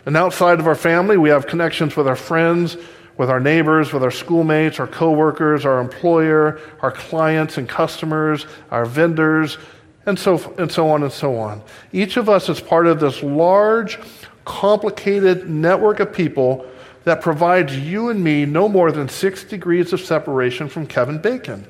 And 0.07 0.17
outside 0.17 0.59
of 0.59 0.67
our 0.67 0.75
family, 0.75 1.19
we 1.19 1.29
have 1.29 1.47
connections 1.47 1.97
with 1.97 2.09
our 2.09 2.17
friends, 2.17 2.79
with 3.19 3.29
our 3.29 3.41
neighbors, 3.41 3.93
with 3.93 4.03
our 4.03 4.11
schoolmates, 4.11 4.81
our 4.81 4.87
coworkers, 4.87 5.67
our 5.67 5.83
employer, 5.83 6.63
our 6.81 6.93
clients 6.93 7.59
and 7.59 7.69
customers, 7.69 8.47
our 8.71 8.87
vendors, 8.87 9.59
and 10.07 10.19
so, 10.19 10.55
and 10.57 10.73
so 10.73 10.89
on 10.89 11.03
and 11.03 11.13
so 11.13 11.37
on. 11.37 11.61
Each 11.93 12.17
of 12.17 12.31
us 12.31 12.49
is 12.49 12.59
part 12.59 12.87
of 12.87 13.01
this 13.01 13.23
large, 13.23 13.99
complicated 14.45 15.49
network 15.49 16.01
of 16.01 16.13
people 16.13 16.67
that 17.05 17.21
provides 17.21 17.77
you 17.77 18.09
and 18.09 18.23
me 18.23 18.47
no 18.47 18.69
more 18.69 18.91
than 18.91 19.09
six 19.09 19.45
degrees 19.45 19.93
of 19.93 20.01
separation 20.01 20.69
from 20.69 20.87
Kevin 20.87 21.19
Bacon. 21.19 21.67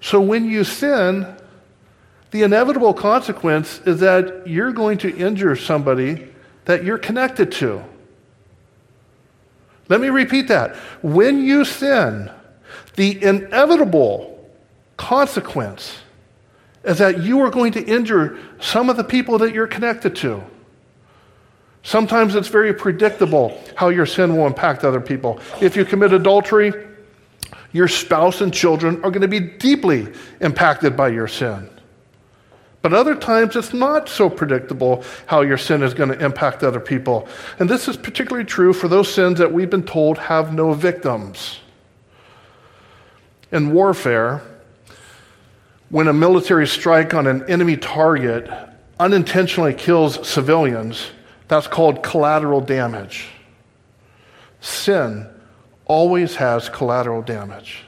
So 0.00 0.20
when 0.20 0.44
you 0.44 0.64
sin, 0.64 1.26
the 2.30 2.42
inevitable 2.42 2.92
consequence 2.92 3.80
is 3.86 4.00
that 4.00 4.46
you're 4.46 4.72
going 4.72 4.98
to 4.98 5.16
injure 5.16 5.56
somebody 5.56 6.28
that 6.66 6.84
you're 6.84 6.98
connected 6.98 7.52
to. 7.52 7.82
Let 9.88 10.00
me 10.00 10.08
repeat 10.08 10.48
that. 10.48 10.76
When 11.02 11.42
you 11.42 11.64
sin, 11.64 12.30
the 12.96 13.22
inevitable 13.22 14.50
consequence 14.96 15.98
is 16.84 16.98
that 16.98 17.22
you 17.22 17.40
are 17.40 17.50
going 17.50 17.72
to 17.72 17.82
injure 17.82 18.38
some 18.60 18.90
of 18.90 18.96
the 18.96 19.04
people 19.04 19.38
that 19.38 19.54
you're 19.54 19.66
connected 19.66 20.14
to. 20.16 20.42
Sometimes 21.82 22.34
it's 22.34 22.48
very 22.48 22.72
predictable 22.72 23.60
how 23.74 23.90
your 23.90 24.06
sin 24.06 24.36
will 24.36 24.46
impact 24.46 24.84
other 24.84 25.00
people. 25.00 25.38
If 25.60 25.76
you 25.76 25.84
commit 25.84 26.12
adultery, 26.12 26.72
your 27.72 27.88
spouse 27.88 28.40
and 28.40 28.52
children 28.52 28.96
are 29.04 29.10
going 29.10 29.22
to 29.22 29.28
be 29.28 29.40
deeply 29.40 30.08
impacted 30.40 30.96
by 30.96 31.08
your 31.08 31.28
sin. 31.28 31.68
But 32.80 32.92
other 32.92 33.14
times, 33.14 33.56
it's 33.56 33.72
not 33.72 34.10
so 34.10 34.28
predictable 34.28 35.04
how 35.26 35.40
your 35.40 35.56
sin 35.56 35.82
is 35.82 35.94
going 35.94 36.10
to 36.10 36.22
impact 36.22 36.62
other 36.62 36.80
people. 36.80 37.26
And 37.58 37.68
this 37.68 37.88
is 37.88 37.96
particularly 37.96 38.44
true 38.44 38.74
for 38.74 38.88
those 38.88 39.12
sins 39.12 39.38
that 39.38 39.50
we've 39.50 39.70
been 39.70 39.84
told 39.84 40.18
have 40.18 40.52
no 40.52 40.74
victims. 40.74 41.60
In 43.50 43.72
warfare, 43.72 44.42
when 45.90 46.08
a 46.08 46.12
military 46.12 46.66
strike 46.66 47.14
on 47.14 47.26
an 47.26 47.48
enemy 47.48 47.76
target 47.76 48.50
unintentionally 48.98 49.74
kills 49.74 50.26
civilians, 50.26 51.10
that's 51.48 51.66
called 51.66 52.02
collateral 52.02 52.60
damage. 52.60 53.28
Sin 54.60 55.28
always 55.84 56.36
has 56.36 56.68
collateral 56.68 57.22
damage. 57.22 57.84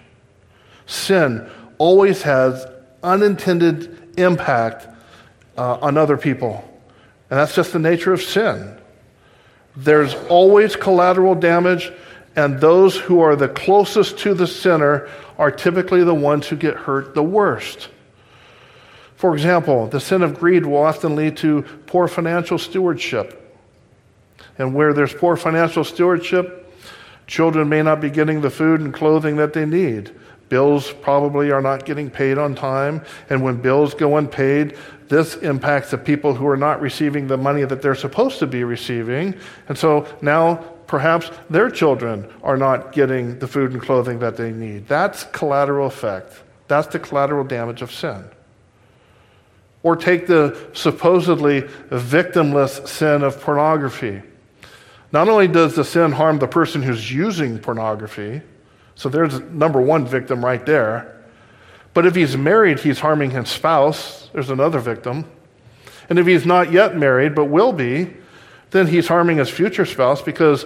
Sin 0.87 1.49
always 1.79 2.23
has 2.23 2.67
unintended 3.03 4.19
impact 4.19 4.87
uh, 5.57 5.79
on 5.81 5.97
other 5.97 6.17
people. 6.17 6.63
And 7.31 7.39
that's 7.39 7.55
just 7.55 7.73
the 7.73 7.79
nature 7.79 8.13
of 8.13 8.23
sin. 8.23 8.79
There's 9.75 10.15
always 10.29 10.77
collateral 10.77 11.35
damage, 11.35 11.93
and 12.37 12.61
those 12.61 12.97
who 12.97 13.21
are 13.21 13.35
the 13.35 13.49
closest 13.49 14.19
to 14.19 14.35
the 14.35 14.47
sinner 14.47 15.09
are 15.39 15.51
typically 15.51 16.05
the 16.05 16.15
ones 16.15 16.47
who 16.47 16.57
get 16.57 16.75
hurt 16.75 17.15
the 17.15 17.23
worst. 17.23 17.89
For 19.17 19.35
example, 19.35 19.87
the 19.87 20.01
sin 20.01 20.23
of 20.23 20.39
greed 20.39 20.67
will 20.67 20.83
often 20.83 21.17
lead 21.17 21.39
to 21.39 21.63
poor 21.87 22.07
financial 22.07 22.59
stewardship. 22.59 23.43
And 24.59 24.75
where 24.75 24.93
there's 24.93 25.13
poor 25.13 25.37
financial 25.37 25.85
stewardship, 25.85 26.67
Children 27.27 27.69
may 27.69 27.83
not 27.83 28.01
be 28.01 28.11
getting 28.11 28.41
the 28.41 28.51
food 28.51 28.81
and 28.81 28.95
clothing 28.95 29.37
that 29.37 29.53
they 29.53 29.67
need. 29.67 30.13
Bills 30.49 30.93
probably 30.93 31.51
are 31.51 31.61
not 31.61 31.85
getting 31.85 32.09
paid 32.09 32.39
on 32.39 32.55
time. 32.55 33.03
And 33.29 33.43
when 33.43 33.57
bills 33.57 33.95
go 33.95 34.17
unpaid, 34.17 34.77
this 35.09 35.35
impacts 35.37 35.91
the 35.91 35.99
people 35.99 36.35
who 36.35 36.47
are 36.47 36.57
not 36.57 36.81
receiving 36.81 37.27
the 37.27 37.37
money 37.37 37.65
that 37.65 37.83
they're 37.83 37.97
supposed 37.97 38.39
to 38.39 38.47
be 38.47 38.63
receiving. 38.63 39.35
And 39.69 39.77
so 39.77 40.07
now 40.23 40.65
perhaps 40.87 41.31
their 41.51 41.71
children 41.71 42.33
are 42.43 42.57
not 42.57 42.93
getting 42.93 43.39
the 43.39 43.49
food 43.49 43.73
and 43.73 43.83
clothing 43.83 44.19
that 44.21 44.37
they 44.37 44.53
need. 44.53 44.89
That's 44.89 45.25
collateral 45.25 45.87
effect. 45.87 46.33
That's 46.69 46.89
the 46.89 46.99
collateral 46.99 47.45
damage 47.45 47.83
of 47.83 47.93
sin. 47.93 48.25
Or 49.83 49.97
take 49.97 50.27
the 50.27 50.59
supposedly 50.73 51.63
victimless 51.91 52.89
sin 52.89 53.23
of 53.23 53.41
pornography. 53.41 54.23
Not 55.13 55.29
only 55.29 55.49
does 55.49 55.77
the 55.77 55.85
sin 55.85 56.13
harm 56.13 56.39
the 56.39 56.49
person 56.49 56.83
who's 56.83 57.13
using 57.13 57.59
pornography, 57.59 58.43
so 58.97 59.09
there's 59.09 59.41
number 59.41 59.81
one 59.81 60.07
victim 60.07 60.45
right 60.45 60.65
there, 60.67 61.13
but 61.95 62.05
if 62.05 62.15
he's 62.15 62.37
married, 62.37 62.81
he's 62.81 62.99
harming 62.99 63.31
his 63.31 63.49
spouse. 63.49 64.29
There's 64.33 64.51
another 64.51 64.81
victim. 64.81 65.25
And 66.11 66.19
if 66.19 66.27
he's 66.27 66.45
not 66.45 66.71
yet 66.71 66.97
married, 66.97 67.35
but 67.35 67.47
will 67.47 67.73
be, 67.73 68.13
then 68.77 68.87
he's 68.87 69.09
harming 69.09 69.39
his 69.39 69.49
future 69.49 69.87
spouse 69.87 70.23
because 70.23 70.65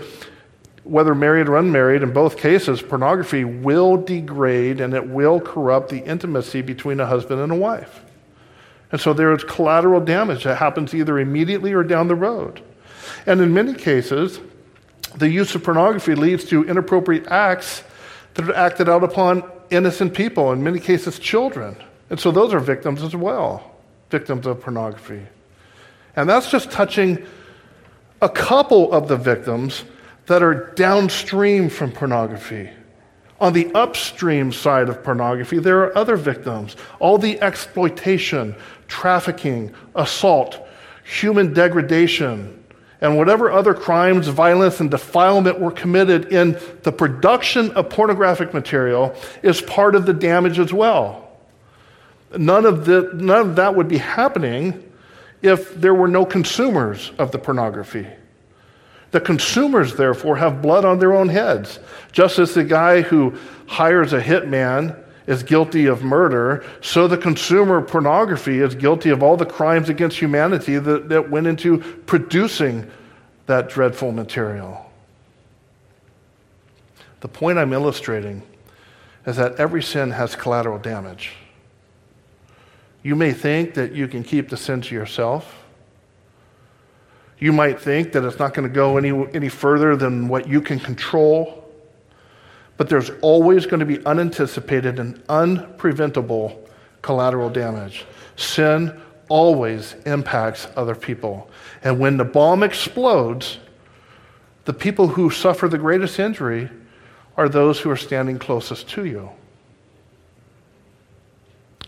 whether 0.85 1.15
married 1.15 1.49
or 1.49 1.57
unmarried, 1.57 2.03
in 2.03 2.13
both 2.13 2.37
cases, 2.37 2.83
pornography 2.83 3.45
will 3.45 3.97
degrade 3.97 4.81
and 4.81 4.95
it 4.95 5.09
will 5.09 5.41
corrupt 5.41 5.91
the 5.91 5.99
intimacy 5.99 6.63
between 6.63 6.99
a 7.01 7.07
husband 7.07 7.41
and 7.41 7.53
a 7.53 7.57
wife. 7.57 8.01
And 8.93 9.01
so 9.01 9.13
there 9.13 9.33
is 9.33 9.45
collateral 9.45 10.01
damage 10.01 10.45
that 10.45 10.57
happens 10.57 10.95
either 10.95 11.19
immediately 11.19 11.73
or 11.73 11.85
down 11.85 12.09
the 12.09 12.15
road. 12.15 12.61
And 13.27 13.41
in 13.41 13.55
many 13.55 13.75
cases, 13.75 14.41
the 15.17 15.29
use 15.29 15.55
of 15.55 15.63
pornography 15.63 16.15
leads 16.15 16.45
to 16.47 16.65
inappropriate 16.65 17.27
acts 17.29 17.85
that 18.35 18.49
are 18.49 18.57
acted 18.57 18.89
out 18.89 19.05
upon 19.05 19.49
innocent 19.71 20.15
people, 20.15 20.53
in 20.53 20.63
many 20.63 20.81
cases, 20.81 21.19
children. 21.19 21.77
And 22.09 22.19
so 22.19 22.33
those 22.33 22.53
are 22.53 22.61
victims 22.61 23.03
as 23.03 23.15
well, 23.15 23.79
victims 24.11 24.47
of 24.47 24.61
pornography. 24.61 25.27
And 26.17 26.29
that's 26.29 26.51
just 26.51 26.71
touching 26.71 27.25
a 28.23 28.29
couple 28.29 28.93
of 28.93 29.09
the 29.09 29.17
victims 29.17 29.85
that 30.27 30.43
are 30.43 30.73
downstream 30.75 31.69
from 31.69 31.93
pornography. 31.93 32.71
On 33.41 33.55
the 33.55 33.73
upstream 33.75 34.53
side 34.53 34.89
of 34.89 35.03
pornography, 35.03 35.59
there 35.59 35.81
are 35.81 35.97
other 35.97 36.17
victims. 36.17 36.77
All 36.99 37.17
the 37.17 37.41
exploitation, 37.41 38.55
trafficking, 38.87 39.75
assault, 39.95 40.67
human 41.05 41.55
degradation, 41.55 42.63
and 43.01 43.17
whatever 43.17 43.51
other 43.51 43.73
crimes, 43.73 44.29
violence, 44.29 44.81
and 44.81 44.91
defilement 44.91 45.59
were 45.59 45.71
committed 45.71 46.27
in 46.27 46.61
the 46.83 46.93
production 46.93 47.71
of 47.71 47.89
pornographic 47.89 48.53
material 48.53 49.15
is 49.43 49.63
part 49.63 49.95
of 49.95 50.05
the 50.05 50.13
damage 50.13 50.59
as 50.59 50.71
well. 50.71 51.31
None 52.37 52.67
of, 52.67 52.85
the, 52.85 53.11
none 53.15 53.41
of 53.41 53.57
that 53.57 53.75
would 53.75 53.89
be 53.89 53.99
happening 53.99 54.90
if 55.43 55.75
there 55.75 55.95
were 55.95 56.09
no 56.09 56.25
consumers 56.25 57.13
of 57.19 57.33
the 57.33 57.39
pornography. 57.39 58.07
The 59.11 59.21
consumers, 59.21 59.97
therefore, 59.97 60.37
have 60.37 60.63
blood 60.63 60.85
on 60.85 60.99
their 60.99 61.15
own 61.15 61.29
heads. 61.29 61.81
Just 62.13 62.39
as 62.39 62.55
the 62.55 62.65
guy 62.65 63.03
who 63.03 63.37
hires 63.67 64.13
a 64.13 64.21
hitman 64.21 64.97
is 65.27 65.43
guilty 65.43 65.87
of 65.87 66.03
murder, 66.03 66.65
so 66.81 67.09
the 67.09 67.17
consumer 67.17 67.79
of 67.79 67.89
pornography 67.89 68.61
is 68.61 68.75
guilty 68.75 69.11
of 69.11 69.23
all 69.23 69.37
the 69.37 69.47
crimes 69.47 69.89
against 69.89 70.19
humanity 70.19 70.79
that, 70.79 71.09
that 71.09 71.31
went 71.31 71.47
into 71.47 71.79
producing 72.07 72.89
that 73.47 73.69
dreadful 73.69 74.13
material. 74.13 74.91
The 77.21 77.29
point 77.29 77.59
I'm 77.59 77.73
illustrating 77.73 78.43
is 79.27 79.37
that 79.37 79.57
every 79.57 79.83
sin 79.83 80.11
has 80.13 80.35
collateral 80.35 80.79
damage. 80.79 81.33
You 83.03 83.17
may 83.17 83.33
think 83.33 83.75
that 83.75 83.93
you 83.93 84.09
can 84.09 84.23
keep 84.23 84.49
the 84.49 84.57
sin 84.57 84.83
to 84.83 84.95
yourself. 84.95 85.57
You 87.39 87.53
might 87.53 87.81
think 87.81 88.13
that 88.13 88.25
it's 88.25 88.39
not 88.39 88.53
going 88.53 88.69
to 88.69 88.75
go 88.75 88.99
any, 88.99 89.11
any 89.35 89.49
further 89.49 89.97
than 89.97 90.29
what 90.29 90.47
you 90.47 90.61
can 90.61 90.79
control. 90.79 91.65
But 92.77 92.89
there's 92.89 93.11
always 93.23 93.67
going 93.67 93.81
to 93.81 93.87
be 93.87 94.05
unanticipated 94.05 94.99
and 94.99 95.17
unpreventable 95.27 96.59
collateral 97.03 97.49
damage. 97.49 98.05
Sin 98.37 98.99
always 99.29 99.95
impacts 100.05 100.67
other 100.77 100.95
people. 100.95 101.49
And 101.83 101.99
when 101.99 102.19
the 102.19 102.25
bomb 102.25 102.63
explodes, 102.63 103.59
the 104.67 104.73
people 104.75 105.09
who 105.09 105.31
suffer 105.31 105.69
the 105.69 105.79
greatest 105.79 106.19
injury 106.19 106.69
are 107.37 107.49
those 107.49 107.81
who 107.81 107.91
are 107.91 107.97
standing 107.97 108.39
closest 108.39 108.89
to 108.91 109.07
you. 109.07 109.31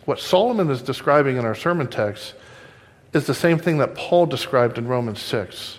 What 0.04 0.18
Solomon 0.18 0.71
is 0.71 0.82
describing 0.82 1.37
in 1.37 1.44
our 1.44 1.54
sermon 1.54 1.87
text 1.87 2.35
is 3.12 3.26
the 3.26 3.35
same 3.35 3.59
thing 3.59 3.78
that 3.78 3.94
Paul 3.94 4.26
described 4.26 4.78
in 4.78 4.88
Romans 4.88 5.21
6. 5.21 5.78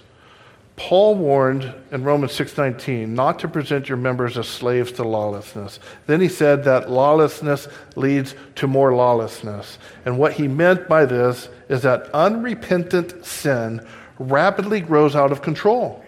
Paul 0.75 1.15
warned 1.15 1.71
in 1.91 2.03
Romans 2.03 2.31
6:19 2.33 3.13
not 3.13 3.37
to 3.39 3.47
present 3.47 3.89
your 3.89 3.97
members 3.97 4.37
as 4.37 4.47
slaves 4.47 4.91
to 4.93 5.03
lawlessness. 5.03 5.79
Then 6.07 6.19
he 6.19 6.27
said 6.27 6.63
that 6.63 6.89
lawlessness 6.89 7.67
leads 7.95 8.33
to 8.55 8.67
more 8.67 8.93
lawlessness. 8.93 9.77
And 10.03 10.17
what 10.17 10.33
he 10.33 10.47
meant 10.47 10.87
by 10.87 11.05
this 11.05 11.49
is 11.69 11.83
that 11.83 12.09
unrepentant 12.13 13.23
sin 13.23 13.85
rapidly 14.17 14.81
grows 14.81 15.15
out 15.15 15.31
of 15.31 15.43
control. 15.43 16.03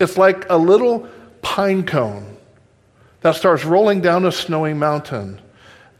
It's 0.00 0.18
like 0.18 0.44
a 0.50 0.58
little 0.58 1.08
pine 1.42 1.84
cone 1.84 2.36
that 3.20 3.36
starts 3.36 3.64
rolling 3.64 4.00
down 4.00 4.24
a 4.24 4.32
snowy 4.32 4.74
mountain. 4.74 5.40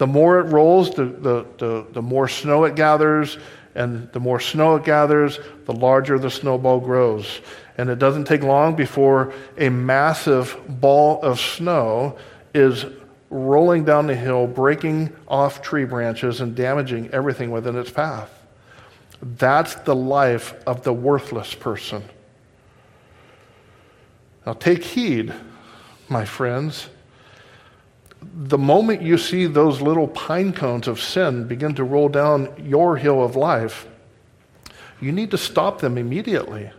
The 0.03 0.09
more 0.09 0.41
it 0.41 0.47
rolls, 0.47 0.91
the, 0.91 1.05
the, 1.05 1.47
the, 1.59 1.87
the 1.93 2.03
more 2.03 2.27
snow 2.27 2.65
it 2.65 2.75
gathers, 2.75 3.39
and 3.77 4.11
the 4.11 4.19
more 4.19 4.41
snow 4.41 4.75
it 4.75 4.83
gathers, 4.83 5.39
the 5.65 5.73
larger 5.73 6.19
the 6.19 6.29
snowball 6.29 6.81
grows. 6.81 7.41
And 7.79 7.89
it 7.89 8.01
doesn't 8.01 8.25
take 8.25 8.43
long 8.43 8.75
before 8.75 9.33
a 9.57 9.69
massive 9.69 10.59
ball 10.67 11.23
of 11.23 11.39
snow 11.39 12.19
is 12.53 12.85
rolling 13.31 13.85
down 13.85 14.09
the 14.09 14.17
hill, 14.17 14.49
breaking 14.49 15.13
off 15.29 15.63
tree 15.63 15.85
branches, 15.85 16.41
and 16.41 16.57
damaging 16.57 17.09
everything 17.13 17.53
within 17.53 17.77
its 17.77 17.93
path. 17.93 18.29
That's 19.23 19.77
the 19.77 19.95
life 19.95 20.53
of 20.67 20.83
the 20.83 20.93
worthless 20.93 21.55
person. 21.55 22.03
Now, 24.45 24.55
take 24.55 24.83
heed, 24.83 25.33
my 26.09 26.25
friends 26.25 26.89
the 28.35 28.59
moment 28.59 29.03
you 29.03 29.19
see 29.19 29.47
those 29.47 29.83
little 29.83 30.09
pine 30.09 30.53
cones 30.53 30.89
of 30.89 31.01
sin 31.01 31.47
begin 31.47 31.75
to 31.75 31.85
roll 31.85 32.09
down 32.09 32.53
your 32.59 32.97
hill 32.97 33.23
of 33.23 33.37
life, 33.37 33.87
you 35.01 35.13
need 35.13 35.31
to 35.33 35.39
stop 35.39 35.81
them 35.81 35.99
immediately. 35.99 36.71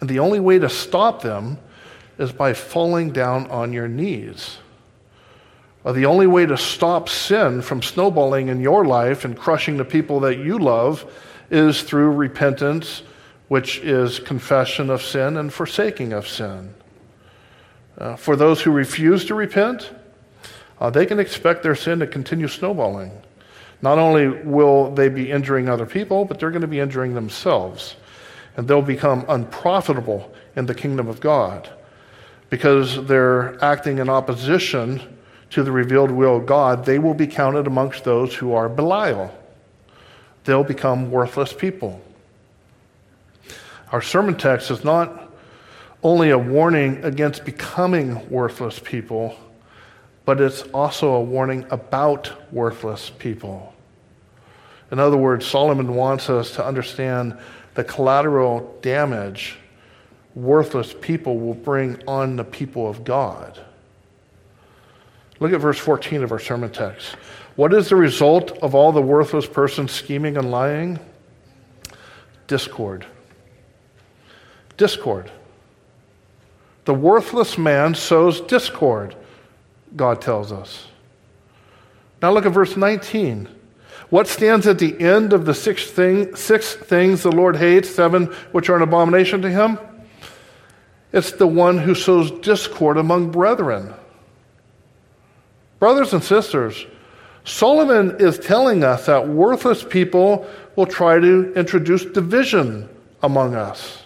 And 0.00 0.10
the 0.10 0.18
only 0.18 0.40
way 0.40 0.58
to 0.58 0.68
stop 0.68 1.22
them 1.22 1.58
is 2.18 2.32
by 2.32 2.52
falling 2.52 3.12
down 3.12 3.50
on 3.50 3.72
your 3.72 3.88
knees. 3.88 4.58
Or 5.84 5.92
the 5.92 6.06
only 6.06 6.26
way 6.26 6.46
to 6.46 6.56
stop 6.56 7.08
sin 7.08 7.62
from 7.62 7.82
snowballing 7.82 8.48
in 8.48 8.60
your 8.60 8.84
life 8.84 9.24
and 9.24 9.36
crushing 9.36 9.76
the 9.76 9.84
people 9.84 10.20
that 10.20 10.38
you 10.38 10.58
love 10.58 11.10
is 11.50 11.82
through 11.82 12.10
repentance, 12.10 13.02
which 13.48 13.78
is 13.78 14.18
confession 14.18 14.90
of 14.90 15.02
sin 15.02 15.36
and 15.36 15.52
forsaking 15.52 16.12
of 16.12 16.26
sin. 16.26 16.74
Uh, 17.96 18.16
for 18.16 18.36
those 18.36 18.60
who 18.60 18.70
refuse 18.70 19.24
to 19.26 19.34
repent, 19.34 19.90
uh, 20.80 20.90
they 20.90 21.06
can 21.06 21.20
expect 21.20 21.62
their 21.62 21.74
sin 21.74 22.00
to 22.00 22.06
continue 22.06 22.48
snowballing. 22.48 23.12
Not 23.82 23.98
only 23.98 24.28
will 24.28 24.90
they 24.90 25.08
be 25.08 25.30
injuring 25.30 25.68
other 25.68 25.86
people, 25.86 26.24
but 26.24 26.38
they're 26.38 26.50
going 26.50 26.62
to 26.62 26.68
be 26.68 26.80
injuring 26.80 27.14
themselves. 27.14 27.96
And 28.56 28.66
they'll 28.66 28.82
become 28.82 29.24
unprofitable 29.28 30.32
in 30.56 30.66
the 30.66 30.74
kingdom 30.74 31.08
of 31.08 31.20
God 31.20 31.68
because 32.50 33.06
they're 33.06 33.62
acting 33.64 33.98
in 33.98 34.08
opposition 34.08 35.00
to 35.50 35.62
the 35.62 35.72
revealed 35.72 36.10
will 36.10 36.36
of 36.36 36.46
God. 36.46 36.84
They 36.84 36.98
will 36.98 37.14
be 37.14 37.26
counted 37.26 37.66
amongst 37.66 38.04
those 38.04 38.34
who 38.34 38.54
are 38.54 38.68
Belial. 38.68 39.32
They'll 40.44 40.64
become 40.64 41.10
worthless 41.10 41.52
people. 41.52 42.00
Our 43.92 44.02
sermon 44.02 44.36
text 44.36 44.70
is 44.70 44.84
not 44.84 45.23
only 46.04 46.30
a 46.30 46.38
warning 46.38 47.02
against 47.02 47.44
becoming 47.44 48.28
worthless 48.28 48.78
people, 48.78 49.36
but 50.26 50.40
it's 50.40 50.62
also 50.74 51.14
a 51.14 51.22
warning 51.22 51.66
about 51.70 52.52
worthless 52.52 53.10
people. 53.18 53.74
In 54.92 55.00
other 55.00 55.16
words, 55.16 55.46
Solomon 55.46 55.94
wants 55.94 56.28
us 56.28 56.52
to 56.52 56.64
understand 56.64 57.36
the 57.74 57.82
collateral 57.82 58.78
damage 58.82 59.56
worthless 60.34 60.94
people 61.00 61.38
will 61.38 61.54
bring 61.54 62.00
on 62.06 62.36
the 62.36 62.44
people 62.44 62.88
of 62.88 63.02
God. 63.02 63.58
Look 65.40 65.52
at 65.52 65.60
verse 65.60 65.78
14 65.78 66.22
of 66.22 66.32
our 66.32 66.38
sermon 66.38 66.70
text. 66.70 67.16
What 67.56 67.72
is 67.72 67.88
the 67.88 67.96
result 67.96 68.52
of 68.58 68.74
all 68.74 68.92
the 68.92 69.02
worthless 69.02 69.46
persons 69.46 69.92
scheming 69.92 70.36
and 70.36 70.50
lying? 70.50 70.98
Discord. 72.46 73.06
Discord. 74.76 75.30
The 76.84 76.94
worthless 76.94 77.56
man 77.56 77.94
sows 77.94 78.40
discord, 78.42 79.16
God 79.96 80.20
tells 80.20 80.52
us. 80.52 80.86
Now 82.20 82.32
look 82.32 82.46
at 82.46 82.52
verse 82.52 82.76
19. 82.76 83.48
What 84.10 84.28
stands 84.28 84.66
at 84.66 84.78
the 84.78 84.98
end 85.00 85.32
of 85.32 85.46
the 85.46 85.54
six, 85.54 85.90
thing, 85.90 86.36
six 86.36 86.74
things 86.74 87.22
the 87.22 87.32
Lord 87.32 87.56
hates, 87.56 87.88
seven 87.88 88.26
which 88.52 88.68
are 88.68 88.76
an 88.76 88.82
abomination 88.82 89.42
to 89.42 89.50
him? 89.50 89.78
It's 91.12 91.32
the 91.32 91.46
one 91.46 91.78
who 91.78 91.94
sows 91.94 92.30
discord 92.30 92.96
among 92.96 93.30
brethren. 93.30 93.94
Brothers 95.78 96.12
and 96.12 96.22
sisters, 96.22 96.86
Solomon 97.44 98.16
is 98.20 98.38
telling 98.38 98.84
us 98.84 99.06
that 99.06 99.28
worthless 99.28 99.84
people 99.84 100.46
will 100.76 100.86
try 100.86 101.18
to 101.18 101.52
introduce 101.54 102.04
division 102.04 102.88
among 103.22 103.54
us. 103.54 104.03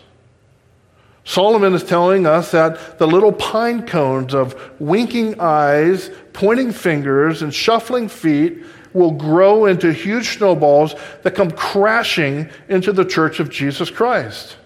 Solomon 1.29 1.75
is 1.75 1.85
telling 1.85 2.25
us 2.25 2.53
that 2.53 2.99
the 2.99 3.07
little 3.07 3.33
pine 3.33 3.85
cones 3.85 4.33
of 4.33 4.59
winking 4.81 5.39
eyes, 5.39 6.11
pointing 6.33 6.73
fingers, 6.73 7.43
and 7.43 7.53
shuffling 7.53 8.09
feet 8.09 8.65
will 8.95 9.11
grow 9.11 9.67
into 9.67 9.93
huge 9.93 10.39
snowballs 10.39 10.95
that 11.25 11.35
come 11.35 11.51
crashing 11.51 12.49
into 12.71 12.95
the 12.95 13.05
church 13.05 13.41
of 13.41 13.51
Jesus 13.51 13.91
Christ. 13.91 14.57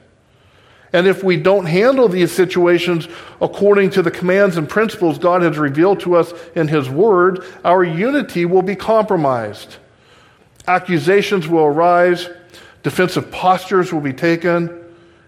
And 0.93 1.09
if 1.09 1.25
we 1.25 1.37
don't 1.37 1.67
handle 1.67 2.07
these 2.07 2.31
situations 2.31 3.09
according 3.41 3.91
to 3.91 4.03
the 4.03 4.13
commands 4.13 4.57
and 4.57 4.69
principles 4.69 5.19
God 5.19 5.43
has 5.43 5.59
revealed 5.59 5.99
to 6.03 6.15
us 6.15 6.33
in 6.55 6.69
His 6.69 6.89
Word, 6.89 7.45
our 7.65 7.83
unity 7.83 8.45
will 8.45 8.63
be 8.63 8.77
compromised. 8.77 9.79
Accusations 10.69 11.49
will 11.49 11.65
arise, 11.65 12.31
defensive 12.85 13.33
postures 13.33 13.93
will 13.93 14.01
be 14.01 14.13
taken, 14.13 14.79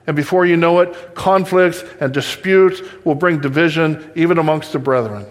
and 0.06 0.16
before 0.16 0.44
you 0.44 0.56
know 0.56 0.80
it, 0.80 1.14
conflicts 1.14 1.82
and 2.00 2.12
disputes 2.12 2.82
will 3.04 3.14
bring 3.14 3.40
division 3.40 4.10
even 4.14 4.38
amongst 4.38 4.72
the 4.72 4.78
brethren. 4.78 5.26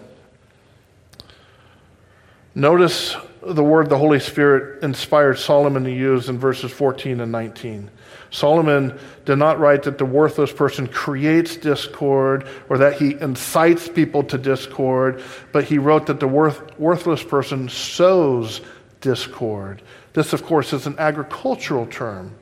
Notice 2.55 3.15
the 3.41 3.63
word 3.63 3.89
the 3.89 3.97
Holy 3.97 4.19
Spirit 4.19 4.83
inspired 4.83 5.37
Solomon 5.37 5.83
to 5.83 5.91
use 5.91 6.29
in 6.29 6.39
verses 6.39 6.71
14 6.71 7.19
and 7.19 7.31
19. 7.31 7.89
Solomon 8.31 8.97
did 9.25 9.35
not 9.35 9.59
write 9.59 9.83
that 9.83 9.99
the 9.99 10.05
worthless 10.05 10.51
person 10.51 10.87
creates 10.87 11.55
discord 11.55 12.47
or 12.69 12.79
that 12.79 12.99
he 12.99 13.13
incites 13.19 13.87
people 13.87 14.23
to 14.23 14.37
discord, 14.37 15.21
but 15.51 15.65
he 15.65 15.77
wrote 15.77 16.07
that 16.07 16.19
the 16.19 16.27
worth, 16.27 16.79
worthless 16.79 17.23
person 17.23 17.69
sows 17.69 18.61
discord. 19.01 19.83
This, 20.13 20.33
of 20.33 20.43
course, 20.43 20.73
is 20.73 20.87
an 20.87 20.97
agricultural 20.97 21.85
term. 21.85 22.33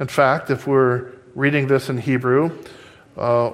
In 0.00 0.06
fact, 0.06 0.50
if 0.50 0.66
we're 0.66 1.12
reading 1.34 1.66
this 1.66 1.88
in 1.88 1.98
Hebrew, 1.98 2.56
uh, 3.16 3.52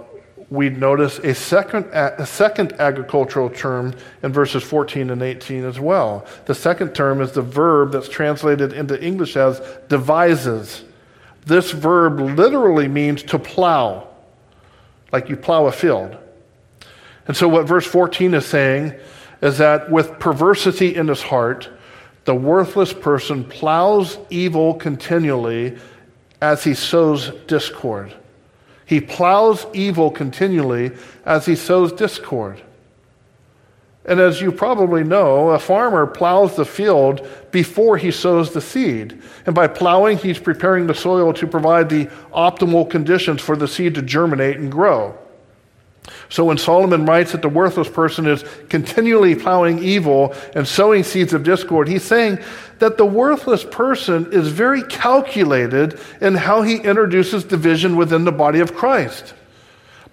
we'd 0.50 0.78
notice 0.78 1.18
a 1.20 1.34
second, 1.34 1.86
a 1.86 2.26
second 2.26 2.74
agricultural 2.74 3.50
term 3.50 3.94
in 4.22 4.32
verses 4.32 4.62
14 4.62 5.10
and 5.10 5.22
18 5.22 5.64
as 5.64 5.80
well. 5.80 6.26
The 6.44 6.54
second 6.54 6.94
term 6.94 7.20
is 7.20 7.32
the 7.32 7.42
verb 7.42 7.92
that's 7.92 8.08
translated 8.08 8.72
into 8.72 9.02
English 9.02 9.36
as 9.36 9.60
devises. 9.88 10.84
This 11.46 11.70
verb 11.70 12.20
literally 12.20 12.88
means 12.88 13.22
to 13.24 13.38
plow, 13.38 14.08
like 15.12 15.28
you 15.28 15.36
plow 15.36 15.66
a 15.66 15.72
field. 15.72 16.16
And 17.26 17.36
so, 17.36 17.48
what 17.48 17.66
verse 17.66 17.86
14 17.86 18.34
is 18.34 18.44
saying 18.44 18.94
is 19.40 19.58
that 19.58 19.90
with 19.90 20.18
perversity 20.18 20.94
in 20.94 21.08
his 21.08 21.22
heart, 21.22 21.70
the 22.24 22.34
worthless 22.34 22.92
person 22.92 23.44
plows 23.44 24.18
evil 24.30 24.74
continually 24.74 25.78
as 26.40 26.64
he 26.64 26.74
sows 26.74 27.30
discord. 27.46 28.14
He 28.86 29.00
plows 29.00 29.66
evil 29.72 30.10
continually 30.10 30.92
as 31.24 31.46
he 31.46 31.56
sows 31.56 31.92
discord. 31.92 32.60
And 34.06 34.20
as 34.20 34.40
you 34.42 34.52
probably 34.52 35.02
know, 35.02 35.50
a 35.50 35.58
farmer 35.58 36.06
plows 36.06 36.56
the 36.56 36.66
field 36.66 37.26
before 37.50 37.96
he 37.96 38.10
sows 38.10 38.52
the 38.52 38.60
seed. 38.60 39.22
And 39.46 39.54
by 39.54 39.66
plowing, 39.66 40.18
he's 40.18 40.38
preparing 40.38 40.86
the 40.86 40.94
soil 40.94 41.32
to 41.32 41.46
provide 41.46 41.88
the 41.88 42.06
optimal 42.34 42.88
conditions 42.88 43.40
for 43.40 43.56
the 43.56 43.66
seed 43.66 43.94
to 43.94 44.02
germinate 44.02 44.58
and 44.58 44.70
grow. 44.70 45.18
So 46.28 46.44
when 46.44 46.58
Solomon 46.58 47.06
writes 47.06 47.32
that 47.32 47.42
the 47.42 47.48
worthless 47.48 47.88
person 47.88 48.26
is 48.26 48.44
continually 48.68 49.34
plowing 49.34 49.78
evil 49.78 50.34
and 50.54 50.66
sowing 50.66 51.02
seeds 51.02 51.32
of 51.32 51.42
discord, 51.42 51.88
he's 51.88 52.02
saying 52.02 52.38
that 52.78 52.96
the 52.96 53.06
worthless 53.06 53.64
person 53.64 54.32
is 54.32 54.48
very 54.48 54.82
calculated 54.84 55.98
in 56.20 56.34
how 56.34 56.62
he 56.62 56.76
introduces 56.76 57.44
division 57.44 57.96
within 57.96 58.24
the 58.24 58.32
body 58.32 58.60
of 58.60 58.74
Christ. 58.74 59.34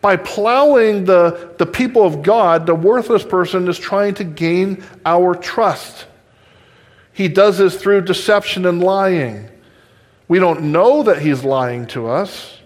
By 0.01 0.15
plowing 0.17 1.05
the, 1.05 1.53
the 1.57 1.65
people 1.65 2.03
of 2.03 2.23
God, 2.23 2.65
the 2.65 2.75
worthless 2.75 3.23
person 3.23 3.67
is 3.67 3.77
trying 3.77 4.15
to 4.15 4.23
gain 4.23 4.83
our 5.05 5.35
trust. 5.35 6.07
He 7.13 7.27
does 7.27 7.57
this 7.57 7.79
through 7.79 8.01
deception 8.01 8.65
and 8.65 8.81
lying. 8.81 9.49
We 10.27 10.39
don't 10.39 10.71
know 10.71 11.03
that 11.03 11.21
he's 11.21 11.43
lying 11.43 11.87
to 11.87 12.07
us 12.07 12.57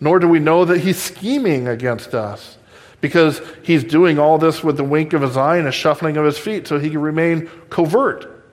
nor 0.00 0.18
do 0.18 0.28
we 0.28 0.38
know 0.38 0.64
that 0.64 0.78
he's 0.80 1.00
scheming 1.00 1.68
against 1.68 2.14
us 2.14 2.57
because 3.00 3.40
he's 3.62 3.84
doing 3.84 4.18
all 4.18 4.38
this 4.38 4.62
with 4.64 4.76
the 4.76 4.84
wink 4.84 5.12
of 5.12 5.22
his 5.22 5.36
eye 5.36 5.56
and 5.58 5.68
a 5.68 5.72
shuffling 5.72 6.16
of 6.16 6.24
his 6.24 6.38
feet 6.38 6.66
so 6.66 6.78
he 6.78 6.90
can 6.90 7.00
remain 7.00 7.48
covert. 7.70 8.44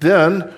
Then, 0.00 0.52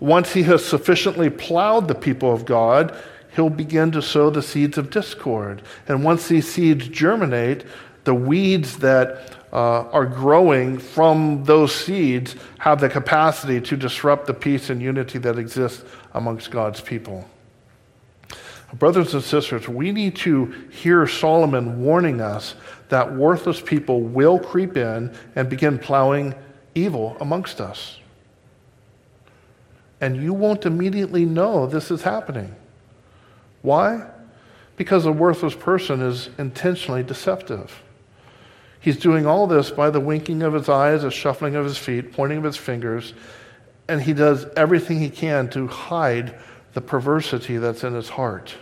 once 0.00 0.32
he 0.32 0.44
has 0.44 0.64
sufficiently 0.64 1.28
plowed 1.30 1.88
the 1.88 1.94
people 1.94 2.32
of 2.32 2.44
God, 2.44 2.96
he'll 3.34 3.50
begin 3.50 3.90
to 3.92 4.02
sow 4.02 4.30
the 4.30 4.42
seeds 4.42 4.78
of 4.78 4.90
discord. 4.90 5.62
And 5.88 6.04
once 6.04 6.28
these 6.28 6.50
seeds 6.50 6.88
germinate, 6.88 7.64
the 8.04 8.14
weeds 8.14 8.78
that 8.78 9.36
uh, 9.52 9.82
are 9.90 10.06
growing 10.06 10.78
from 10.78 11.44
those 11.44 11.74
seeds 11.74 12.36
have 12.58 12.80
the 12.80 12.88
capacity 12.88 13.60
to 13.60 13.76
disrupt 13.76 14.26
the 14.26 14.34
peace 14.34 14.70
and 14.70 14.80
unity 14.80 15.18
that 15.18 15.38
exists 15.38 15.84
amongst 16.14 16.50
God's 16.50 16.80
people. 16.80 17.28
Brothers 18.74 19.14
and 19.14 19.22
sisters, 19.22 19.66
we 19.66 19.92
need 19.92 20.16
to 20.16 20.46
hear 20.70 21.06
Solomon 21.06 21.82
warning 21.82 22.20
us 22.20 22.54
that 22.90 23.14
worthless 23.14 23.60
people 23.60 24.02
will 24.02 24.38
creep 24.38 24.76
in 24.76 25.14
and 25.34 25.48
begin 25.48 25.78
plowing 25.78 26.34
evil 26.74 27.16
amongst 27.20 27.60
us. 27.60 27.98
And 30.00 30.16
you 30.16 30.32
won't 30.32 30.66
immediately 30.66 31.24
know 31.24 31.66
this 31.66 31.90
is 31.90 32.02
happening. 32.02 32.54
Why? 33.62 34.06
Because 34.76 35.06
a 35.06 35.12
worthless 35.12 35.54
person 35.54 36.02
is 36.02 36.28
intentionally 36.38 37.02
deceptive. 37.02 37.82
He's 38.80 38.98
doing 38.98 39.26
all 39.26 39.46
this 39.46 39.70
by 39.70 39.90
the 39.90 39.98
winking 39.98 40.42
of 40.42 40.52
his 40.52 40.68
eyes, 40.68 41.02
the 41.02 41.10
shuffling 41.10 41.56
of 41.56 41.64
his 41.64 41.78
feet, 41.78 42.12
pointing 42.12 42.38
of 42.38 42.44
his 42.44 42.56
fingers, 42.56 43.12
and 43.88 44.00
he 44.00 44.12
does 44.12 44.46
everything 44.56 45.00
he 45.00 45.10
can 45.10 45.48
to 45.50 45.66
hide 45.66 46.38
the 46.78 46.82
perversity 46.82 47.56
that's 47.56 47.82
in 47.82 47.92
his 47.92 48.08
heart. 48.08 48.54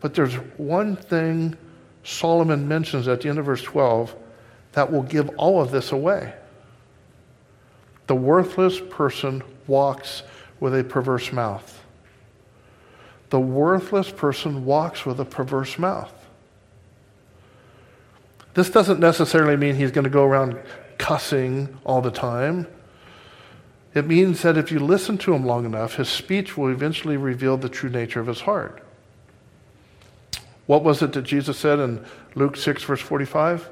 But 0.00 0.14
there's 0.14 0.34
one 0.56 0.96
thing 0.96 1.56
Solomon 2.02 2.66
mentions 2.66 3.06
at 3.06 3.20
the 3.20 3.28
end 3.28 3.38
of 3.38 3.44
verse 3.44 3.62
12 3.62 4.12
that 4.72 4.90
will 4.90 5.04
give 5.04 5.28
all 5.36 5.62
of 5.62 5.70
this 5.70 5.92
away. 5.92 6.34
The 8.08 8.16
worthless 8.16 8.80
person 8.90 9.44
walks 9.68 10.24
with 10.58 10.74
a 10.74 10.82
perverse 10.82 11.32
mouth. 11.32 11.84
The 13.30 13.38
worthless 13.38 14.10
person 14.10 14.64
walks 14.64 15.06
with 15.06 15.20
a 15.20 15.24
perverse 15.24 15.78
mouth. 15.78 16.12
This 18.54 18.70
doesn't 18.70 18.98
necessarily 18.98 19.56
mean 19.56 19.76
he's 19.76 19.92
going 19.92 20.02
to 20.02 20.10
go 20.10 20.24
around 20.24 20.58
cussing 20.98 21.78
all 21.84 22.00
the 22.00 22.10
time. 22.10 22.66
It 23.94 24.06
means 24.06 24.42
that 24.42 24.56
if 24.56 24.72
you 24.72 24.80
listen 24.80 25.18
to 25.18 25.34
him 25.34 25.44
long 25.44 25.66
enough, 25.66 25.96
his 25.96 26.08
speech 26.08 26.56
will 26.56 26.68
eventually 26.68 27.16
reveal 27.16 27.56
the 27.56 27.68
true 27.68 27.90
nature 27.90 28.20
of 28.20 28.26
his 28.26 28.40
heart. 28.40 28.82
What 30.66 30.82
was 30.82 31.02
it 31.02 31.12
that 31.12 31.22
Jesus 31.22 31.58
said 31.58 31.78
in 31.78 32.04
Luke 32.34 32.56
6, 32.56 32.82
verse 32.84 33.00
45? 33.00 33.68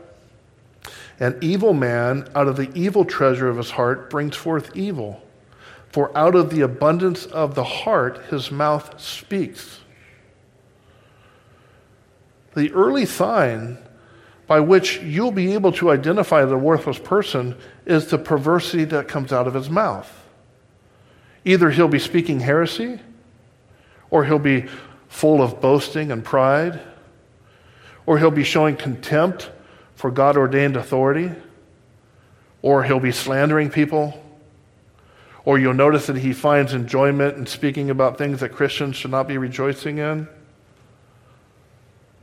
An 1.18 1.38
evil 1.40 1.72
man 1.72 2.28
out 2.35 2.48
of 2.48 2.56
the 2.56 2.70
evil 2.74 3.04
treasure 3.04 3.48
of 3.48 3.56
his 3.56 3.70
heart 3.70 4.11
brings 4.11 4.37
forth 4.37 4.76
evil, 4.76 5.22
for 5.88 6.16
out 6.16 6.35
of 6.35 6.50
the 6.50 6.61
abundance 6.61 7.26
of 7.26 7.54
the 7.54 7.64
heart 7.64 8.24
his 8.30 8.50
mouth 8.50 9.00
speaks. 9.00 9.80
The 12.54 12.72
early 12.72 13.06
sign 13.06 13.78
by 14.50 14.58
which 14.58 15.00
you'll 15.02 15.30
be 15.30 15.54
able 15.54 15.70
to 15.70 15.92
identify 15.92 16.44
the 16.44 16.58
worthless 16.58 16.98
person 16.98 17.54
is 17.86 18.08
the 18.08 18.18
perversity 18.18 18.82
that 18.82 19.06
comes 19.06 19.32
out 19.32 19.46
of 19.46 19.54
his 19.54 19.70
mouth. 19.70 20.12
Either 21.44 21.70
he'll 21.70 21.86
be 21.86 22.00
speaking 22.00 22.40
heresy, 22.40 22.98
or 24.10 24.24
he'll 24.24 24.40
be 24.40 24.66
full 25.06 25.40
of 25.40 25.60
boasting 25.60 26.10
and 26.10 26.24
pride, 26.24 26.80
or 28.06 28.18
he'll 28.18 28.32
be 28.32 28.42
showing 28.42 28.74
contempt 28.74 29.48
for 29.94 30.10
God 30.10 30.36
ordained 30.36 30.76
authority, 30.76 31.30
or 32.60 32.82
he'll 32.82 32.98
be 32.98 33.12
slandering 33.12 33.70
people, 33.70 34.20
or 35.44 35.60
you'll 35.60 35.74
notice 35.74 36.08
that 36.08 36.16
he 36.16 36.32
finds 36.32 36.72
enjoyment 36.74 37.36
in 37.36 37.46
speaking 37.46 37.88
about 37.88 38.18
things 38.18 38.40
that 38.40 38.48
Christians 38.48 38.96
should 38.96 39.12
not 39.12 39.28
be 39.28 39.38
rejoicing 39.38 39.98
in, 39.98 40.26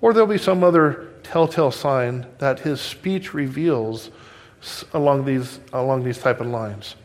or 0.02 0.14
there'll 0.14 0.28
be 0.28 0.38
some 0.38 0.64
other 0.64 1.08
telltale 1.24 1.72
sign 1.72 2.26
that 2.40 2.60
his 2.60 2.80
speech 2.80 3.34
reveals 3.34 4.12
along 4.94 5.26
these, 5.26 5.60
along 5.74 6.04
these 6.04 6.18
type 6.18 6.40
of 6.40 6.48
lines. 6.48 6.96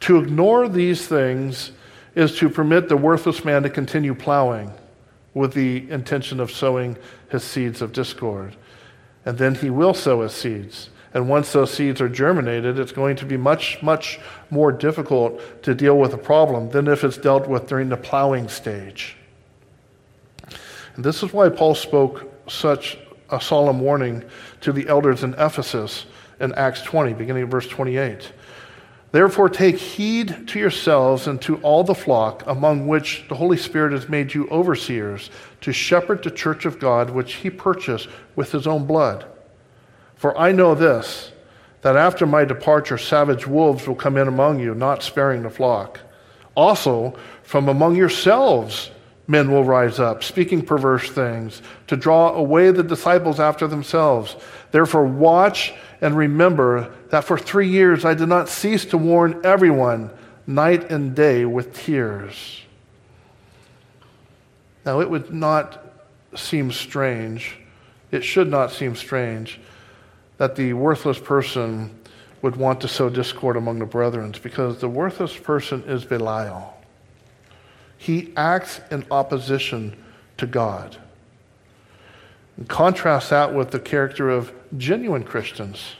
To 0.00 0.18
ignore 0.18 0.68
these 0.68 1.06
things 1.06 1.72
is 2.14 2.36
to 2.38 2.48
permit 2.48 2.88
the 2.88 2.96
worthless 2.96 3.44
man 3.44 3.62
to 3.62 3.70
continue 3.70 4.14
plowing 4.14 4.72
with 5.34 5.52
the 5.52 5.88
intention 5.90 6.40
of 6.40 6.50
sowing 6.50 6.96
his 7.30 7.44
seeds 7.44 7.82
of 7.82 7.92
discord. 7.92 8.56
And 9.24 9.36
then 9.38 9.54
he 9.54 9.70
will 9.70 9.94
sow 9.94 10.22
his 10.22 10.32
seeds. 10.32 10.90
And 11.12 11.28
once 11.28 11.52
those 11.52 11.72
seeds 11.72 12.00
are 12.00 12.08
germinated, 12.08 12.78
it's 12.78 12.92
going 12.92 13.16
to 13.16 13.24
be 13.24 13.36
much, 13.36 13.82
much 13.82 14.20
more 14.50 14.70
difficult 14.72 15.62
to 15.62 15.74
deal 15.74 15.98
with 15.98 16.12
a 16.12 16.18
problem 16.18 16.70
than 16.70 16.88
if 16.88 17.04
it's 17.04 17.16
dealt 17.16 17.48
with 17.48 17.66
during 17.66 17.88
the 17.88 17.96
plowing 17.96 18.48
stage. 18.48 19.16
And 20.96 21.04
this 21.04 21.22
is 21.22 21.32
why 21.32 21.48
Paul 21.50 21.74
spoke 21.74 22.32
such 22.50 22.98
a 23.30 23.40
solemn 23.40 23.80
warning 23.80 24.24
to 24.62 24.72
the 24.72 24.88
elders 24.88 25.22
in 25.22 25.34
Ephesus 25.34 26.06
in 26.40 26.54
Acts 26.54 26.82
20, 26.82 27.12
beginning 27.12 27.44
of 27.44 27.50
verse 27.50 27.68
28. 27.68 28.32
Therefore, 29.12 29.48
take 29.48 29.76
heed 29.76 30.48
to 30.48 30.58
yourselves 30.58 31.26
and 31.26 31.40
to 31.42 31.56
all 31.58 31.84
the 31.84 31.94
flock 31.94 32.42
among 32.46 32.86
which 32.86 33.24
the 33.28 33.34
Holy 33.34 33.56
Spirit 33.56 33.92
has 33.92 34.08
made 34.08 34.34
you 34.34 34.48
overseers 34.48 35.30
to 35.62 35.72
shepherd 35.72 36.22
the 36.22 36.30
church 36.30 36.66
of 36.66 36.78
God 36.78 37.10
which 37.10 37.34
he 37.34 37.50
purchased 37.50 38.08
with 38.34 38.52
his 38.52 38.66
own 38.66 38.86
blood. 38.86 39.24
For 40.16 40.36
I 40.36 40.52
know 40.52 40.74
this 40.74 41.32
that 41.82 41.96
after 41.96 42.26
my 42.26 42.44
departure, 42.44 42.98
savage 42.98 43.46
wolves 43.46 43.86
will 43.86 43.94
come 43.94 44.16
in 44.16 44.26
among 44.26 44.58
you, 44.58 44.74
not 44.74 45.02
sparing 45.02 45.42
the 45.42 45.50
flock. 45.50 46.00
Also, 46.56 47.16
from 47.42 47.68
among 47.68 47.94
yourselves, 47.94 48.90
men 49.26 49.50
will 49.50 49.64
rise 49.64 49.98
up, 49.98 50.22
speaking 50.22 50.62
perverse 50.62 51.10
things, 51.10 51.62
to 51.88 51.96
draw 51.96 52.34
away 52.34 52.70
the 52.70 52.82
disciples 52.82 53.40
after 53.40 53.66
themselves. 53.66 54.36
Therefore, 54.70 55.04
watch 55.04 55.74
and 56.00 56.16
remember 56.16 56.92
that 57.10 57.24
for 57.24 57.38
three 57.38 57.68
years 57.68 58.04
I 58.04 58.14
did 58.14 58.28
not 58.28 58.48
cease 58.48 58.84
to 58.86 58.98
warn 58.98 59.40
everyone, 59.44 60.10
night 60.46 60.90
and 60.90 61.14
day, 61.14 61.44
with 61.44 61.74
tears. 61.74 62.62
Now, 64.84 65.00
it 65.00 65.10
would 65.10 65.32
not 65.32 65.82
seem 66.36 66.70
strange, 66.70 67.56
it 68.12 68.22
should 68.22 68.48
not 68.48 68.70
seem 68.70 68.94
strange, 68.94 69.58
that 70.38 70.54
the 70.54 70.74
worthless 70.74 71.18
person 71.18 71.90
would 72.42 72.54
want 72.54 72.80
to 72.82 72.88
sow 72.88 73.08
discord 73.08 73.56
among 73.56 73.80
the 73.80 73.86
brethren, 73.86 74.32
because 74.42 74.78
the 74.78 74.88
worthless 74.88 75.36
person 75.36 75.82
is 75.84 76.04
Belial. 76.04 76.75
He 78.06 78.32
acts 78.36 78.80
in 78.92 79.04
opposition 79.10 79.96
to 80.36 80.46
God. 80.46 80.96
And 82.56 82.68
contrast 82.68 83.30
that 83.30 83.52
with 83.52 83.72
the 83.72 83.80
character 83.80 84.30
of 84.30 84.52
genuine 84.78 85.24
Christians. 85.24 85.96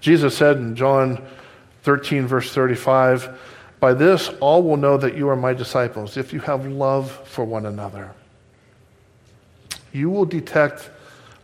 Jesus 0.00 0.36
said 0.36 0.56
in 0.56 0.74
John 0.74 1.24
13, 1.84 2.26
verse 2.26 2.52
35, 2.52 3.38
By 3.78 3.94
this 3.94 4.30
all 4.40 4.64
will 4.64 4.76
know 4.76 4.96
that 4.96 5.16
you 5.16 5.28
are 5.28 5.36
my 5.36 5.54
disciples, 5.54 6.16
if 6.16 6.32
you 6.32 6.40
have 6.40 6.66
love 6.66 7.12
for 7.28 7.44
one 7.44 7.66
another. 7.66 8.10
You 9.92 10.10
will 10.10 10.24
detect 10.24 10.90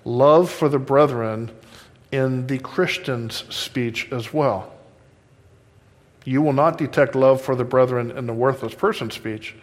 love 0.05 0.51
for 0.51 0.69
the 0.69 0.81
brethren 0.81 1.53
in 2.11 2.49
the 2.49 2.59
Christian's 2.59 3.45
speech 3.55 4.11
as 4.11 4.35
well. 4.35 4.73
You 6.25 6.43
will 6.43 6.53
not 6.53 6.79
detect 6.79 7.15
love 7.15 7.41
for 7.41 7.55
the 7.55 7.63
brethren 7.63 8.11
in 8.11 8.27
the 8.27 8.35
worthless 8.35 8.75
person's 8.75 9.15
speech. 9.15 9.55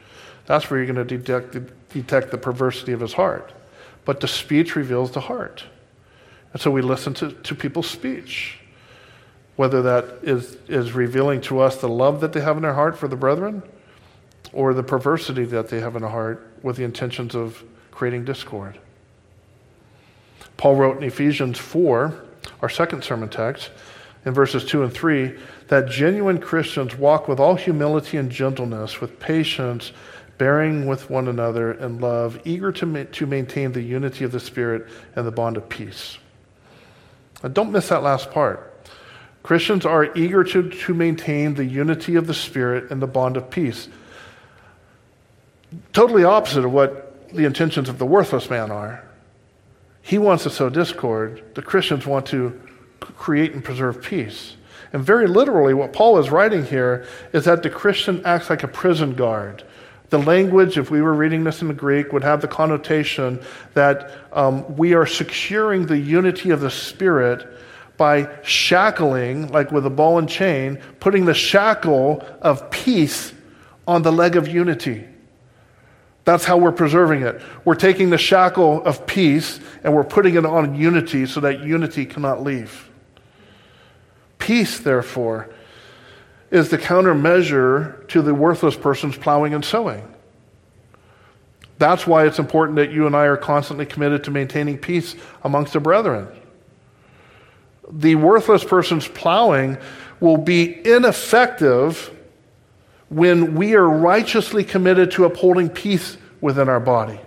That's 0.45 0.69
where 0.69 0.79
you're 0.79 0.93
going 0.93 1.08
to 1.08 1.17
detect, 1.17 1.58
detect 1.89 2.31
the 2.31 2.38
perversity 2.38 2.91
of 2.91 2.99
his 2.99 3.13
heart. 3.13 3.53
But 4.03 4.19
the 4.19 4.27
speech 4.27 4.75
reveals 4.75 5.12
the 5.12 5.21
heart. 5.21 5.63
And 6.53 6.62
so 6.62 6.71
we 6.71 6.81
listen 6.81 7.13
to, 7.15 7.31
to 7.31 7.55
people's 7.55 7.89
speech, 7.89 8.60
whether 9.55 9.81
that 9.81 10.05
is, 10.21 10.58
is 10.67 10.93
revealing 10.93 11.41
to 11.41 11.60
us 11.60 11.77
the 11.77 11.89
love 11.89 12.21
that 12.21 12.34
they 12.34 12.41
have 12.41 12.58
in 12.58 12.63
their 12.63 12.73
heart 12.73 12.97
for 12.97 13.08
the 13.08 13.15
brethren 13.15 13.63
or 14.53 14.73
the 14.73 14.84
perversity 14.84 15.43
that 15.45 15.69
they 15.69 15.79
have 15.81 15.95
in 15.95 16.01
their 16.01 16.12
heart 16.12 16.47
with 16.62 16.77
the 16.77 16.84
intentions 16.84 17.36
of 17.36 17.63
creating 17.91 18.23
discord. 18.25 18.79
Paul 20.58 20.75
wrote 20.75 20.97
in 20.97 21.03
Ephesians 21.03 21.58
4, 21.58 22.23
our 22.62 22.69
second 22.69 23.03
sermon 23.03 23.29
text, 23.29 23.71
in 24.25 24.34
verses 24.34 24.65
2 24.65 24.84
and 24.84 24.93
3, 24.93 25.38
that 25.67 25.89
genuine 25.89 26.39
Christians 26.39 26.95
walk 26.95 27.27
with 27.27 27.39
all 27.39 27.55
humility 27.55 28.17
and 28.17 28.31
gentleness, 28.31 29.01
with 29.01 29.19
patience, 29.19 29.91
bearing 30.38 30.86
with 30.86 31.10
one 31.10 31.28
another 31.28 31.74
in 31.74 32.00
love, 32.00 32.39
eager 32.45 32.71
to, 32.71 32.86
ma- 32.86 33.04
to 33.12 33.26
maintain 33.26 33.71
the 33.71 33.82
unity 33.82 34.24
of 34.24 34.32
the 34.32 34.39
Spirit 34.39 34.88
and 35.15 35.26
the 35.26 35.32
bond 35.32 35.58
of 35.58 35.69
peace. 35.69 36.17
Now, 37.41 37.50
don't 37.50 37.71
miss 37.71 37.89
that 37.89 38.04
last 38.04 38.32
part. 38.32 38.71
Christians 39.43 39.86
are 39.86 40.15
eager 40.17 40.43
to, 40.43 40.69
to 40.69 40.93
maintain 40.93 41.54
the 41.54 41.65
unity 41.65 42.15
of 42.15 42.28
the 42.28 42.34
Spirit 42.34 42.91
and 42.91 43.02
the 43.02 43.08
bond 43.08 43.38
of 43.38 43.50
peace. 43.50 43.88
Totally 45.93 46.24
opposite 46.24 46.65
of 46.65 46.71
what 46.71 47.30
the 47.30 47.45
intentions 47.45 47.89
of 47.89 48.00
the 48.00 48.06
worthless 48.06 48.50
man 48.50 48.71
are. 48.71 49.04
He 50.02 50.17
wants 50.17 50.43
to 50.43 50.50
sow 50.50 50.69
discord. 50.69 51.43
The 51.56 51.62
Christians 51.62 52.06
want 52.06 52.26
to 52.28 52.60
create 53.00 53.54
and 53.54 53.63
preserve 53.63 54.02
peace. 54.02 54.56
And 54.93 55.04
very 55.04 55.28
literally, 55.28 55.74
what 55.74 55.93
Paul 55.93 56.17
is 56.19 56.30
writing 56.30 56.65
here 56.65 57.06
is 57.34 57.45
that 57.45 57.63
the 57.63 57.69
Christian 57.69 58.26
acts 58.26 58.50
like 58.50 58.63
a 58.63 58.67
prison 58.67 59.13
guard 59.13 59.63
the 60.10 60.20
language, 60.20 60.78
if 60.78 60.91
we 60.91 61.02
were 61.02 61.13
reading 61.13 61.44
this 61.44 61.62
in 61.62 61.68
the 61.68 61.74
Greek, 61.74 62.13
would 62.13 62.24
have 62.24 62.41
the 62.41 62.48
connotation 62.48 63.39
that 63.74 64.12
um, 64.32 64.76
we 64.76 64.94
are 64.94 65.06
securing 65.06 65.88
the 65.88 65.98
unity 65.98 66.52
of 66.52 66.62
the 66.62 66.70
Spirit 66.70 67.48
by 67.98 68.30
shackling, 68.44 69.48
like 69.48 69.72
with 69.72 69.86
a 69.86 69.89
ball 69.89 70.20
and 70.20 70.30
chain, 70.30 70.80
putting 71.00 71.26
the 71.26 71.34
shackle 71.34 72.24
of 72.41 72.70
peace 72.70 73.34
on 73.88 74.02
the 74.02 74.12
leg 74.12 74.36
of 74.36 74.48
unity. 74.48 75.06
That's 76.26 76.44
how 76.44 76.58
we're 76.58 76.72
preserving 76.72 77.22
it. 77.22 77.41
We're 77.63 77.76
taking 77.76 78.10
the 78.10 78.18
shackle 78.18 78.84
of 78.84 79.06
peace 79.06 79.60
and 79.84 79.94
we're 79.94 80.04
putting 80.04 80.36
it 80.36 80.46
on 80.46 80.76
unity 80.76 81.28
so 81.28 81.39
that 81.41 81.62
unity 81.62 82.06
cannot 82.06 82.44
leave. 82.44 82.89
Peace, 84.39 84.80
therefore, 84.80 85.50
is 86.51 86.69
the 86.69 86.77
countermeasure 86.77 88.08
to 88.10 88.21
the 88.21 88.34
worthless 88.34 88.75
person's 88.75 89.17
plowing 89.17 89.53
and 89.53 89.63
sowing. 89.63 90.08
That's 91.77 92.08
why 92.08 92.25
it's 92.25 92.39
important 92.39 92.77
that 92.77 92.91
you 92.91 93.05
and 93.05 93.15
I 93.15 93.25
are 93.25 93.38
constantly 93.38 93.86
committed 93.86 94.23
to 94.25 94.31
maintaining 94.31 94.77
peace 94.77 95.15
amongst 95.43 95.73
the 95.73 95.79
brethren. 95.79 96.27
The 97.91 98.15
worthless 98.15 98.63
person's 98.63 99.08
plowing 99.08 99.77
will 100.19 100.38
be 100.38 100.88
ineffective 100.88 102.12
when 103.10 103.55
we 103.55 103.75
are 103.75 103.88
righteously 103.88 104.63
committed 104.63 105.12
to 105.12 105.25
upholding 105.25 105.69
peace 105.69 106.17
within 106.41 106.69
our 106.69 106.79
body. 106.79 107.19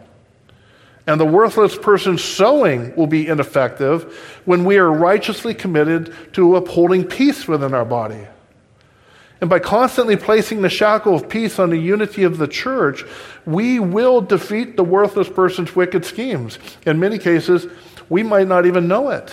And 1.06 1.20
the 1.20 1.26
worthless 1.26 1.76
person's 1.76 2.22
sowing 2.22 2.94
will 2.96 3.06
be 3.06 3.28
ineffective 3.28 4.40
when 4.44 4.64
we 4.64 4.78
are 4.78 4.90
righteously 4.90 5.54
committed 5.54 6.14
to 6.34 6.56
upholding 6.56 7.04
peace 7.04 7.46
within 7.46 7.72
our 7.74 7.84
body. 7.84 8.26
And 9.40 9.48
by 9.48 9.60
constantly 9.60 10.16
placing 10.16 10.62
the 10.62 10.68
shackle 10.68 11.14
of 11.14 11.28
peace 11.28 11.58
on 11.58 11.70
the 11.70 11.78
unity 11.78 12.24
of 12.24 12.38
the 12.38 12.48
church, 12.48 13.04
we 13.46 13.78
will 13.78 14.20
defeat 14.20 14.76
the 14.76 14.84
worthless 14.84 15.28
person's 15.28 15.76
wicked 15.76 16.04
schemes. 16.04 16.58
In 16.84 16.98
many 16.98 17.18
cases, 17.18 17.66
we 18.08 18.22
might 18.22 18.48
not 18.48 18.66
even 18.66 18.88
know 18.88 19.10
it. 19.10 19.32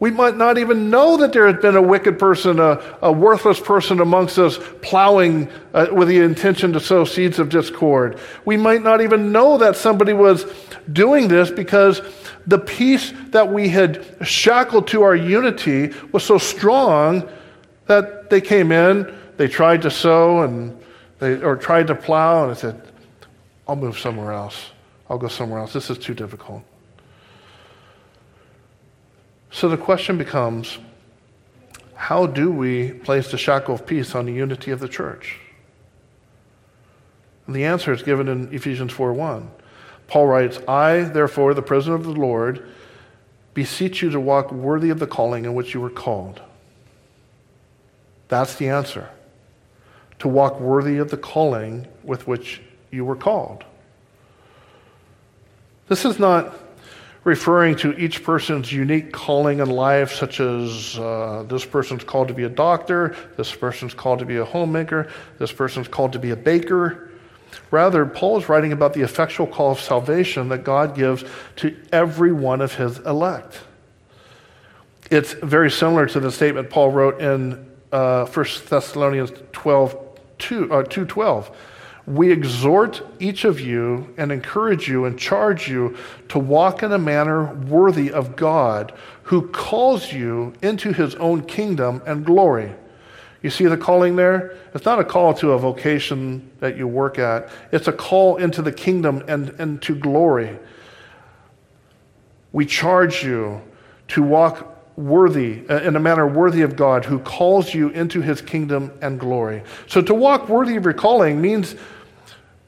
We 0.00 0.12
might 0.12 0.36
not 0.36 0.58
even 0.58 0.90
know 0.90 1.16
that 1.16 1.32
there 1.32 1.46
has 1.48 1.60
been 1.60 1.74
a 1.74 1.82
wicked 1.82 2.20
person, 2.20 2.60
a, 2.60 2.80
a 3.02 3.10
worthless 3.10 3.58
person 3.58 4.00
amongst 4.00 4.38
us 4.38 4.58
plowing 4.80 5.50
uh, 5.74 5.88
with 5.92 6.06
the 6.06 6.18
intention 6.18 6.72
to 6.74 6.80
sow 6.80 7.04
seeds 7.04 7.40
of 7.40 7.48
discord. 7.48 8.18
We 8.44 8.56
might 8.56 8.82
not 8.82 9.00
even 9.00 9.32
know 9.32 9.58
that 9.58 9.74
somebody 9.74 10.12
was 10.12 10.44
doing 10.92 11.26
this 11.26 11.50
because 11.50 12.00
the 12.46 12.58
peace 12.58 13.12
that 13.30 13.52
we 13.52 13.68
had 13.68 14.06
shackled 14.22 14.86
to 14.88 15.02
our 15.02 15.16
unity 15.16 15.92
was 16.12 16.24
so 16.24 16.38
strong 16.38 17.28
that 17.88 18.30
they 18.30 18.40
came 18.40 18.72
in, 18.72 19.14
they 19.36 19.48
tried 19.48 19.82
to 19.82 19.90
sow 19.90 20.42
and 20.42 20.78
they 21.18 21.42
or 21.42 21.56
tried 21.56 21.88
to 21.88 21.94
plow, 21.94 22.44
and 22.44 22.52
I 22.52 22.54
said, 22.54 22.80
I'll 23.66 23.76
move 23.76 23.98
somewhere 23.98 24.32
else. 24.32 24.70
I'll 25.10 25.18
go 25.18 25.28
somewhere 25.28 25.60
else. 25.60 25.72
This 25.72 25.90
is 25.90 25.98
too 25.98 26.14
difficult. 26.14 26.62
So 29.50 29.68
the 29.68 29.76
question 29.76 30.18
becomes 30.18 30.78
how 31.94 32.26
do 32.26 32.50
we 32.52 32.92
place 32.92 33.30
the 33.30 33.38
shackle 33.38 33.74
of 33.74 33.86
peace 33.86 34.14
on 34.14 34.26
the 34.26 34.32
unity 34.32 34.70
of 34.70 34.80
the 34.80 34.88
church? 34.88 35.36
And 37.46 37.56
the 37.56 37.64
answer 37.64 37.92
is 37.92 38.02
given 38.02 38.28
in 38.28 38.54
Ephesians 38.54 38.92
4:1. 38.92 39.48
Paul 40.06 40.26
writes, 40.26 40.58
I, 40.68 41.00
therefore, 41.00 41.52
the 41.54 41.62
prisoner 41.62 41.94
of 41.94 42.04
the 42.04 42.10
Lord, 42.10 42.66
beseech 43.52 44.00
you 44.02 44.10
to 44.10 44.20
walk 44.20 44.52
worthy 44.52 44.90
of 44.90 44.98
the 44.98 45.06
calling 45.06 45.44
in 45.44 45.54
which 45.54 45.74
you 45.74 45.80
were 45.80 45.90
called. 45.90 46.40
That's 48.28 48.54
the 48.56 48.68
answer. 48.68 49.08
To 50.20 50.28
walk 50.28 50.60
worthy 50.60 50.98
of 50.98 51.10
the 51.10 51.16
calling 51.16 51.86
with 52.02 52.26
which 52.26 52.60
you 52.90 53.04
were 53.04 53.16
called. 53.16 53.64
This 55.88 56.04
is 56.04 56.18
not 56.18 56.54
referring 57.24 57.76
to 57.76 57.92
each 57.98 58.22
person's 58.22 58.72
unique 58.72 59.12
calling 59.12 59.60
in 59.60 59.68
life, 59.68 60.12
such 60.12 60.40
as 60.40 60.98
uh, 60.98 61.44
this 61.48 61.64
person's 61.64 62.04
called 62.04 62.28
to 62.28 62.34
be 62.34 62.44
a 62.44 62.48
doctor, 62.48 63.14
this 63.36 63.54
person's 63.54 63.94
called 63.94 64.18
to 64.18 64.24
be 64.24 64.36
a 64.36 64.44
homemaker, 64.44 65.10
this 65.38 65.52
person's 65.52 65.88
called 65.88 66.12
to 66.12 66.18
be 66.18 66.30
a 66.30 66.36
baker. 66.36 67.10
Rather, 67.70 68.04
Paul 68.06 68.38
is 68.38 68.48
writing 68.48 68.72
about 68.72 68.92
the 68.92 69.02
effectual 69.02 69.46
call 69.46 69.72
of 69.72 69.80
salvation 69.80 70.48
that 70.50 70.64
God 70.64 70.94
gives 70.94 71.24
to 71.56 71.76
every 71.92 72.32
one 72.32 72.60
of 72.60 72.74
his 72.74 72.98
elect. 73.00 73.60
It's 75.10 75.32
very 75.32 75.70
similar 75.70 76.06
to 76.06 76.20
the 76.20 76.30
statement 76.30 76.70
Paul 76.70 76.90
wrote 76.90 77.20
in 77.20 77.66
uh, 77.92 78.26
1 78.26 78.46
Thessalonians 78.68 79.32
12, 79.52 80.18
2, 80.38 80.72
uh, 80.72 80.82
2.12. 80.84 81.54
We 82.06 82.32
exhort 82.32 83.02
each 83.18 83.44
of 83.44 83.60
you 83.60 84.14
and 84.16 84.32
encourage 84.32 84.88
you 84.88 85.04
and 85.04 85.18
charge 85.18 85.68
you 85.68 85.96
to 86.28 86.38
walk 86.38 86.82
in 86.82 86.92
a 86.92 86.98
manner 86.98 87.52
worthy 87.54 88.10
of 88.10 88.34
God 88.34 88.94
who 89.24 89.48
calls 89.48 90.10
you 90.10 90.54
into 90.62 90.92
his 90.92 91.14
own 91.16 91.42
kingdom 91.42 92.00
and 92.06 92.24
glory. 92.24 92.72
You 93.42 93.50
see 93.50 93.66
the 93.66 93.76
calling 93.76 94.16
there? 94.16 94.56
It's 94.74 94.86
not 94.86 94.98
a 94.98 95.04
call 95.04 95.34
to 95.34 95.52
a 95.52 95.58
vocation 95.58 96.50
that 96.60 96.78
you 96.78 96.88
work 96.88 97.18
at, 97.18 97.50
it's 97.72 97.88
a 97.88 97.92
call 97.92 98.36
into 98.36 98.62
the 98.62 98.72
kingdom 98.72 99.22
and, 99.28 99.50
and 99.60 99.80
to 99.82 99.94
glory. 99.94 100.58
We 102.52 102.64
charge 102.64 103.22
you 103.22 103.60
to 104.08 104.22
walk 104.22 104.77
worthy, 104.98 105.62
uh, 105.68 105.80
in 105.82 105.94
a 105.94 106.00
manner 106.00 106.26
worthy 106.26 106.62
of 106.62 106.74
God, 106.74 107.04
who 107.04 107.20
calls 107.20 107.72
you 107.72 107.88
into 107.90 108.20
his 108.20 108.42
kingdom 108.42 108.90
and 109.00 109.20
glory. 109.20 109.62
So 109.86 110.02
to 110.02 110.12
walk 110.12 110.48
worthy 110.48 110.74
of 110.74 110.84
your 110.84 110.92
calling 110.92 111.40
means 111.40 111.76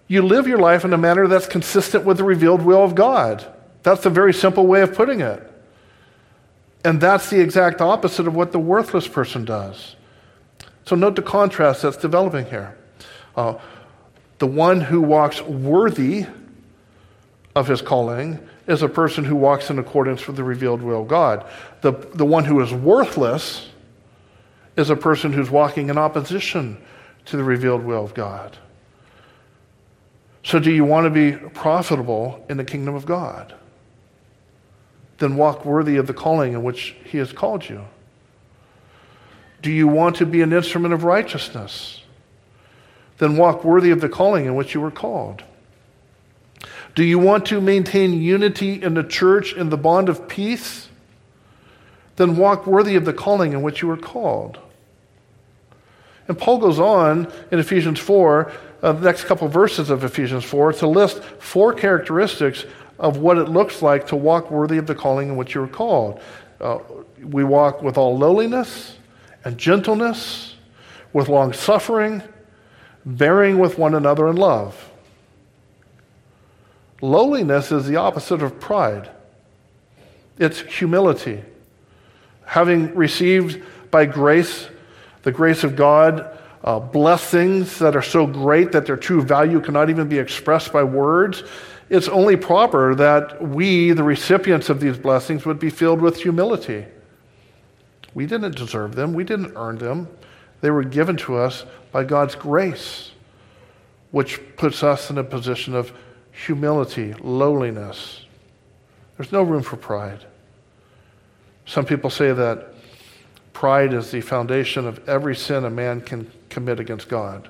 you 0.07 0.23
live 0.23 0.47
your 0.47 0.59
life 0.59 0.85
in 0.85 0.93
a 0.93 0.99
manner 0.99 1.27
that's 1.27 1.47
consistent 1.47 2.05
with 2.05 2.19
the 2.19 2.25
revealed 2.25 2.63
will 2.63 2.85
of 2.85 2.95
God. 2.95 3.45
That's 3.83 4.07
a 4.07 4.11
very 4.11 4.33
simple 4.33 4.67
way 4.67 4.83
of 4.83 4.95
putting 4.95 5.21
it. 5.21 5.43
And 6.85 7.01
that's 7.01 7.31
the 7.31 7.41
exact 7.41 7.81
opposite 7.81 8.29
of 8.29 8.35
what 8.35 8.53
the 8.53 8.59
worthless 8.61 9.09
person 9.09 9.45
does. 9.45 9.97
So 10.87 10.95
note 10.95 11.17
the 11.17 11.23
contrast 11.23 11.83
that's 11.83 11.97
developing 11.97 12.47
here. 12.47 12.77
Uh, 13.35 13.55
the 14.39 14.47
one 14.47 14.81
who 14.81 15.01
walks 15.01 15.43
worthy 15.43 16.27
of 17.57 17.67
his 17.67 17.83
calling 17.83 18.39
is 18.71 18.83
a 18.83 18.89
person 18.89 19.25
who 19.25 19.35
walks 19.35 19.69
in 19.69 19.81
accordance 19.81 20.29
with 20.29 20.37
the 20.37 20.45
revealed 20.45 20.81
will 20.81 21.03
of 21.03 21.09
God. 21.09 21.45
The, 21.81 21.91
the 22.15 22.25
one 22.25 22.45
who 22.45 22.61
is 22.61 22.73
worthless 22.73 23.69
is 24.77 24.91
a 24.91 24.97
person 24.97 25.33
who's 25.33 25.51
walking 25.51 25.91
in 25.91 25.99
opposition 25.99 26.81
to 27.27 27.37
the 27.37 27.43
revealed 27.43 27.83
will 27.83 28.05
of 28.05 28.15
God. 28.15 28.57
So, 30.45 30.61
do 30.61 30.71
you 30.71 30.85
want 30.85 31.05
to 31.05 31.11
be 31.11 31.37
profitable 31.51 32.45
in 32.49 32.57
the 32.57 32.65
kingdom 32.65 32.95
of 32.95 33.05
God? 33.05 33.55
Then 35.19 35.37
walk 35.37 35.65
worthy 35.65 35.97
of 35.97 36.07
the 36.07 36.15
calling 36.15 36.53
in 36.53 36.63
which 36.63 36.95
He 37.05 37.19
has 37.19 37.33
called 37.33 37.69
you. 37.69 37.85
Do 39.63 39.71
you 39.71 39.89
want 39.89 40.17
to 40.17 40.27
be 40.27 40.43
an 40.43 40.53
instrument 40.53 40.95
of 40.95 41.03
righteousness? 41.03 42.03
Then 43.19 43.37
walk 43.37 43.65
worthy 43.65 43.91
of 43.91 44.01
the 44.01 44.09
calling 44.09 44.47
in 44.47 44.55
which 44.55 44.75
you 44.75 44.81
were 44.81 44.93
called. 44.93 45.43
Do 46.95 47.05
you 47.05 47.19
want 47.19 47.47
to 47.47 47.61
maintain 47.61 48.21
unity 48.21 48.83
in 48.83 48.95
the 48.95 49.05
church 49.05 49.55
in 49.55 49.71
the 49.71 49.77
bond 49.77 50.09
of 50.09 50.29
peace? 50.29 50.89
Then 52.17 52.37
walk 52.37 52.67
worthy 52.67 52.97
of 52.97 53.05
the 53.05 53.13
calling 53.13 53.53
in 53.53 53.63
which 53.63 53.83
you 53.83 53.89
were 53.89 53.97
called. 53.97 54.59
And 56.29 56.39
Paul 56.39 56.59
goes 56.59 56.79
on 56.79 57.33
in 57.51 57.59
Ephesians 57.59 57.99
4, 57.99 58.53
uh, 58.83 58.93
the 58.93 59.01
next 59.01 59.25
couple 59.25 59.47
of 59.47 59.53
verses 59.53 59.91
of 59.91 60.05
Ephesians 60.05 60.45
4, 60.45 60.75
to 60.75 60.87
list 60.87 61.23
four 61.39 61.73
characteristics 61.73 62.65
of 62.99 63.17
what 63.17 63.39
it 63.39 63.49
looks 63.49 63.83
like 63.83 64.07
to 64.09 64.17
walk 64.17 64.51
worthy 64.51 64.77
of 64.77 64.87
the 64.87 64.95
calling 64.95 65.29
in 65.29 65.37
which 65.37 65.55
you 65.55 65.61
were 65.61 65.69
called. 65.69 66.21
Uh, 66.61 66.79
we 67.23 67.43
walk 67.43 67.83
with 67.83 67.97
all 67.97 68.17
lowliness 68.17 68.97
and 69.45 69.57
gentleness, 69.57 70.55
with 71.13 71.29
long 71.29 71.53
suffering, 71.53 72.23
bearing 73.05 73.59
with 73.59 73.79
one 73.79 73.95
another 73.95 74.29
in 74.29 74.37
love. 74.37 74.90
Lowliness 77.01 77.73
is 77.73 77.87
the 77.87 77.97
opposite 77.97 78.43
of 78.43 78.61
pride, 78.61 79.11
it's 80.39 80.61
humility. 80.61 81.43
Having 82.45 82.95
received 82.97 83.63
by 83.91 84.07
grace, 84.07 84.69
the 85.23 85.31
grace 85.31 85.63
of 85.63 85.77
God, 85.77 86.37
uh, 86.65 86.79
blessings 86.81 87.79
that 87.79 87.95
are 87.95 88.03
so 88.03 88.27
great 88.27 88.73
that 88.73 88.87
their 88.87 88.97
true 88.97 89.23
value 89.23 89.61
cannot 89.61 89.89
even 89.89 90.09
be 90.09 90.19
expressed 90.19 90.73
by 90.73 90.83
words, 90.83 91.45
it's 91.89 92.09
only 92.09 92.37
proper 92.37 92.95
that 92.95 93.43
we, 93.43 93.93
the 93.93 94.03
recipients 94.03 94.69
of 94.69 94.81
these 94.81 94.99
blessings, 94.99 95.47
would 95.47 95.59
be 95.59 95.71
filled 95.71 96.01
with 96.01 96.17
humility. 96.23 96.87
We 98.15 98.27
didn't 98.27 98.57
deserve 98.57 98.95
them, 98.95 99.13
we 99.13 99.25
didn't 99.25 99.53
earn 99.57 99.79
them. 99.79 100.09
They 100.61 100.71
were 100.71 100.85
given 100.85 101.17
to 101.19 101.37
us 101.37 101.65
by 101.93 102.05
God's 102.05 102.35
grace, 102.35 103.13
which 104.11 104.41
puts 104.57 104.83
us 104.83 105.11
in 105.11 105.19
a 105.19 105.25
position 105.25 105.75
of 105.75 105.93
humility, 106.33 107.15
lowliness. 107.21 108.25
There's 109.17 109.33
no 109.33 109.43
room 109.43 109.63
for 109.63 109.77
pride. 109.77 110.25
Some 111.67 111.85
people 111.85 112.11
say 112.11 112.33
that 112.33 112.75
pride 113.53 113.93
is 113.93 114.11
the 114.11 114.21
foundation 114.21 114.87
of 114.87 115.07
every 115.09 115.37
sin 115.37 115.65
a 115.65 115.71
man 115.71 116.01
can 116.01 116.31
commit 116.49 116.81
against 116.81 117.09
God. 117.09 117.49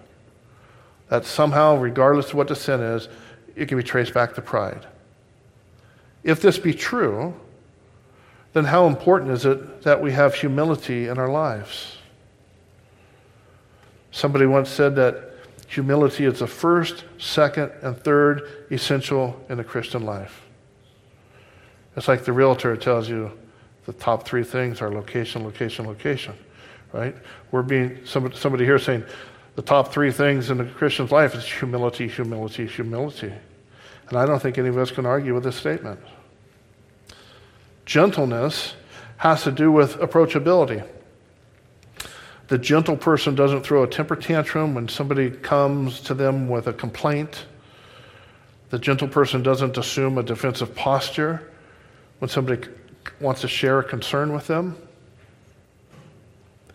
That 1.09 1.25
somehow, 1.25 1.77
regardless 1.77 2.29
of 2.29 2.35
what 2.35 2.49
the 2.49 2.57
sin 2.57 2.81
is, 2.81 3.09
it 3.57 3.67
can 3.67 3.79
be 3.79 3.85
traced 3.85 4.15
back 4.15 4.35
to 4.35 4.43
pride. 4.43 4.87
If 6.23 6.43
this 6.43 6.59
be 6.59 6.75
true, 6.75 7.35
then 8.53 8.65
how 8.65 8.87
important 8.87 9.31
is 9.31 9.47
it 9.47 9.83
that 9.83 10.03
we 10.03 10.13
have 10.13 10.35
humility 10.35 11.09
in 11.09 11.19
our 11.19 11.29
lives? 11.29 11.97
Somebody 14.11 14.47
once 14.47 14.69
said 14.69 14.97
that 14.97 15.30
humility 15.71 16.25
is 16.25 16.41
the 16.41 16.49
first, 16.49 17.05
second, 17.19 17.71
and 17.83 17.97
third 17.97 18.67
essential 18.73 19.41
in 19.49 19.57
the 19.57 19.65
Christian 19.65 20.05
life. 20.05 20.43
It's 21.97 22.09
like 22.09 22.25
the 22.25 22.33
realtor 22.33 22.77
tells 22.77 23.09
you 23.09 23.31
the 23.87 23.93
top 23.93 24.27
three 24.27 24.43
things 24.43 24.83
are 24.83 24.91
location, 24.91 25.45
location, 25.45 25.87
location, 25.87 26.35
right? 26.93 27.15
We're 27.53 27.63
being, 27.63 28.05
somebody, 28.05 28.37
somebody 28.37 28.65
here 28.65 28.81
saying 28.81 29.05
the 29.55 29.63
top 29.63 29.93
three 29.93 30.11
things 30.11 30.51
in 30.51 30.59
the 30.59 30.65
Christian's 30.65 31.13
life 31.13 31.37
is 31.37 31.45
humility, 31.45 32.09
humility, 32.09 32.67
humility. 32.67 33.33
And 34.09 34.19
I 34.19 34.27
don't 34.27 34.43
think 34.43 34.59
any 34.59 34.69
of 34.69 34.77
us 34.77 34.91
can 34.91 35.07
argue 35.07 35.35
with 35.35 35.45
this 35.45 35.57
statement. 35.57 36.01
Gentleness 37.87 38.75
has 39.19 39.45
to 39.45 39.53
do 39.53 39.71
with 39.71 39.99
approachability. 39.99 40.85
The 42.51 42.59
gentle 42.59 42.97
person 42.97 43.37
doesn't 43.37 43.63
throw 43.63 43.85
a 43.85 43.87
temper 43.87 44.17
tantrum 44.17 44.75
when 44.75 44.89
somebody 44.89 45.31
comes 45.31 46.01
to 46.01 46.15
them 46.15 46.49
with 46.49 46.67
a 46.67 46.73
complaint. 46.73 47.45
The 48.71 48.79
gentle 48.81 49.07
person 49.07 49.45
doesn't 49.45 49.79
assume 49.79 50.19
a 50.19 50.25
defensive 50.25 50.75
posture 50.75 51.49
when 52.19 52.29
somebody 52.29 52.69
wants 53.21 53.43
to 53.43 53.49
share 53.49 53.79
a 53.79 53.85
concern 53.85 54.33
with 54.33 54.49
them. 54.49 54.77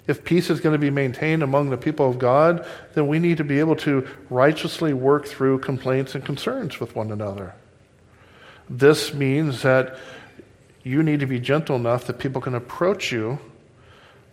If 0.07 0.23
peace 0.23 0.49
is 0.49 0.61
going 0.61 0.71
to 0.71 0.79
be 0.79 0.89
maintained 0.89 1.43
among 1.43 1.71
the 1.71 1.77
people 1.77 2.09
of 2.09 2.19
God, 2.19 2.65
then 2.93 3.09
we 3.09 3.19
need 3.19 3.35
to 3.35 3.43
be 3.43 3.59
able 3.59 3.75
to 3.77 4.07
righteously 4.29 4.93
work 4.93 5.25
through 5.25 5.59
complaints 5.59 6.15
and 6.15 6.23
concerns 6.23 6.79
with 6.79 6.95
one 6.95 7.11
another. 7.11 7.53
This 8.69 9.13
means 9.13 9.61
that 9.63 9.97
you 10.83 11.03
need 11.03 11.19
to 11.19 11.25
be 11.25 11.41
gentle 11.41 11.75
enough 11.75 12.05
that 12.05 12.17
people 12.17 12.39
can 12.39 12.55
approach 12.55 13.11
you 13.11 13.39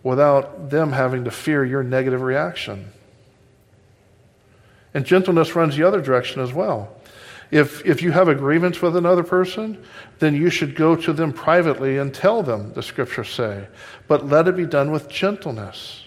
without 0.03 0.69
them 0.69 0.91
having 0.91 1.23
to 1.23 1.31
fear 1.31 1.63
your 1.63 1.81
negative 1.81 2.21
reaction. 2.21 2.91
And 4.93 5.05
gentleness 5.05 5.55
runs 5.55 5.75
the 5.75 5.83
other 5.83 6.01
direction 6.01 6.41
as 6.41 6.53
well. 6.53 6.95
If, 7.49 7.85
if 7.85 8.01
you 8.01 8.11
have 8.11 8.27
a 8.27 8.35
grievance 8.35 8.81
with 8.81 8.95
another 8.95 9.23
person, 9.23 9.83
then 10.19 10.35
you 10.35 10.49
should 10.49 10.75
go 10.75 10.95
to 10.95 11.13
them 11.13 11.31
privately 11.31 11.97
and 11.97 12.13
tell 12.13 12.43
them, 12.43 12.73
the 12.73 12.83
scriptures 12.83 13.29
say. 13.29 13.67
But 14.07 14.27
let 14.27 14.47
it 14.47 14.57
be 14.57 14.65
done 14.65 14.91
with 14.91 15.07
gentleness. 15.07 16.05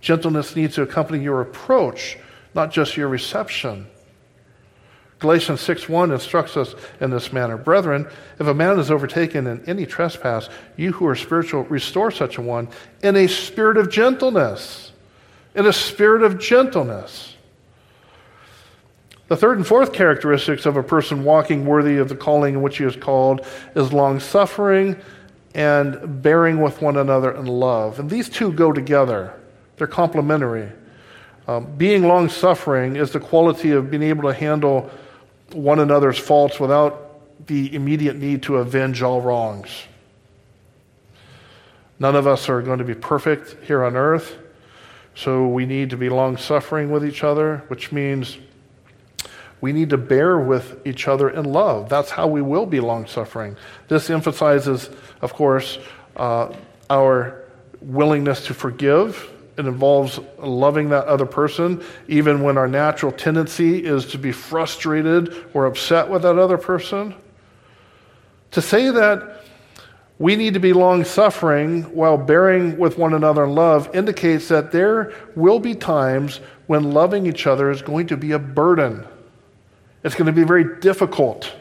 Gentleness 0.00 0.56
needs 0.56 0.76
to 0.76 0.82
accompany 0.82 1.22
your 1.22 1.40
approach, 1.40 2.18
not 2.54 2.70
just 2.70 2.96
your 2.96 3.08
reception. 3.08 3.86
Galatians 5.18 5.60
6:1 5.60 6.12
instructs 6.12 6.56
us 6.56 6.74
in 7.00 7.10
this 7.10 7.32
manner. 7.32 7.56
Brethren, 7.56 8.06
if 8.38 8.46
a 8.46 8.54
man 8.54 8.78
is 8.78 8.90
overtaken 8.90 9.46
in 9.46 9.62
any 9.66 9.84
trespass, 9.84 10.48
you 10.76 10.92
who 10.92 11.06
are 11.06 11.16
spiritual 11.16 11.64
restore 11.64 12.10
such 12.10 12.38
a 12.38 12.42
one 12.42 12.68
in 13.02 13.16
a 13.16 13.26
spirit 13.26 13.76
of 13.76 13.90
gentleness. 13.90 14.92
In 15.54 15.66
a 15.66 15.72
spirit 15.72 16.22
of 16.22 16.38
gentleness. 16.38 17.34
The 19.26 19.36
third 19.36 19.58
and 19.58 19.66
fourth 19.66 19.92
characteristics 19.92 20.64
of 20.66 20.76
a 20.76 20.82
person 20.82 21.24
walking 21.24 21.66
worthy 21.66 21.98
of 21.98 22.08
the 22.08 22.16
calling 22.16 22.54
in 22.54 22.62
which 22.62 22.78
he 22.78 22.84
is 22.84 22.96
called 22.96 23.44
is 23.74 23.92
long 23.92 24.20
suffering 24.20 24.96
and 25.54 26.22
bearing 26.22 26.60
with 26.60 26.80
one 26.80 26.96
another 26.96 27.32
in 27.32 27.46
love. 27.46 27.98
And 27.98 28.08
these 28.08 28.28
two 28.28 28.52
go 28.52 28.72
together, 28.72 29.34
they're 29.76 29.86
complementary. 29.86 30.70
Um, 31.46 31.66
being 31.76 32.04
long 32.04 32.28
suffering 32.28 32.96
is 32.96 33.10
the 33.10 33.20
quality 33.20 33.72
of 33.72 33.90
being 33.90 34.02
able 34.02 34.22
to 34.30 34.34
handle 34.34 34.90
one 35.52 35.78
another's 35.78 36.18
faults 36.18 36.60
without 36.60 37.46
the 37.46 37.74
immediate 37.74 38.16
need 38.16 38.42
to 38.44 38.56
avenge 38.56 39.02
all 39.02 39.20
wrongs. 39.20 39.84
None 41.98 42.14
of 42.14 42.26
us 42.26 42.48
are 42.48 42.62
going 42.62 42.78
to 42.78 42.84
be 42.84 42.94
perfect 42.94 43.56
here 43.66 43.84
on 43.84 43.96
earth, 43.96 44.36
so 45.14 45.48
we 45.48 45.66
need 45.66 45.90
to 45.90 45.96
be 45.96 46.08
long 46.08 46.36
suffering 46.36 46.90
with 46.90 47.04
each 47.04 47.24
other, 47.24 47.64
which 47.68 47.90
means 47.90 48.38
we 49.60 49.72
need 49.72 49.90
to 49.90 49.98
bear 49.98 50.38
with 50.38 50.80
each 50.86 51.08
other 51.08 51.30
in 51.30 51.44
love. 51.44 51.88
That's 51.88 52.10
how 52.10 52.28
we 52.28 52.42
will 52.42 52.66
be 52.66 52.78
long 52.78 53.06
suffering. 53.06 53.56
This 53.88 54.10
emphasizes, 54.10 54.90
of 55.20 55.34
course, 55.34 55.78
uh, 56.16 56.52
our 56.88 57.44
willingness 57.80 58.46
to 58.46 58.54
forgive 58.54 59.30
it 59.58 59.66
involves 59.66 60.20
loving 60.38 60.90
that 60.90 61.06
other 61.06 61.26
person, 61.26 61.82
even 62.06 62.42
when 62.42 62.56
our 62.56 62.68
natural 62.68 63.10
tendency 63.10 63.84
is 63.84 64.06
to 64.06 64.18
be 64.18 64.30
frustrated 64.30 65.34
or 65.52 65.66
upset 65.66 66.08
with 66.08 66.22
that 66.22 66.38
other 66.38 66.56
person. 66.56 67.12
To 68.52 68.62
say 68.62 68.90
that 68.90 69.44
we 70.20 70.36
need 70.36 70.54
to 70.54 70.60
be 70.60 70.72
long 70.72 71.04
suffering 71.04 71.82
while 71.94 72.16
bearing 72.16 72.78
with 72.78 72.98
one 72.98 73.14
another 73.14 73.44
in 73.44 73.54
love 73.56 73.94
indicates 73.94 74.46
that 74.48 74.70
there 74.70 75.12
will 75.34 75.58
be 75.58 75.74
times 75.74 76.40
when 76.68 76.92
loving 76.92 77.26
each 77.26 77.46
other 77.46 77.70
is 77.70 77.82
going 77.82 78.06
to 78.06 78.16
be 78.16 78.32
a 78.32 78.38
burden. 78.38 79.04
It's 80.04 80.14
going 80.14 80.26
to 80.26 80.32
be 80.32 80.44
very 80.44 80.78
difficult. 80.80 81.52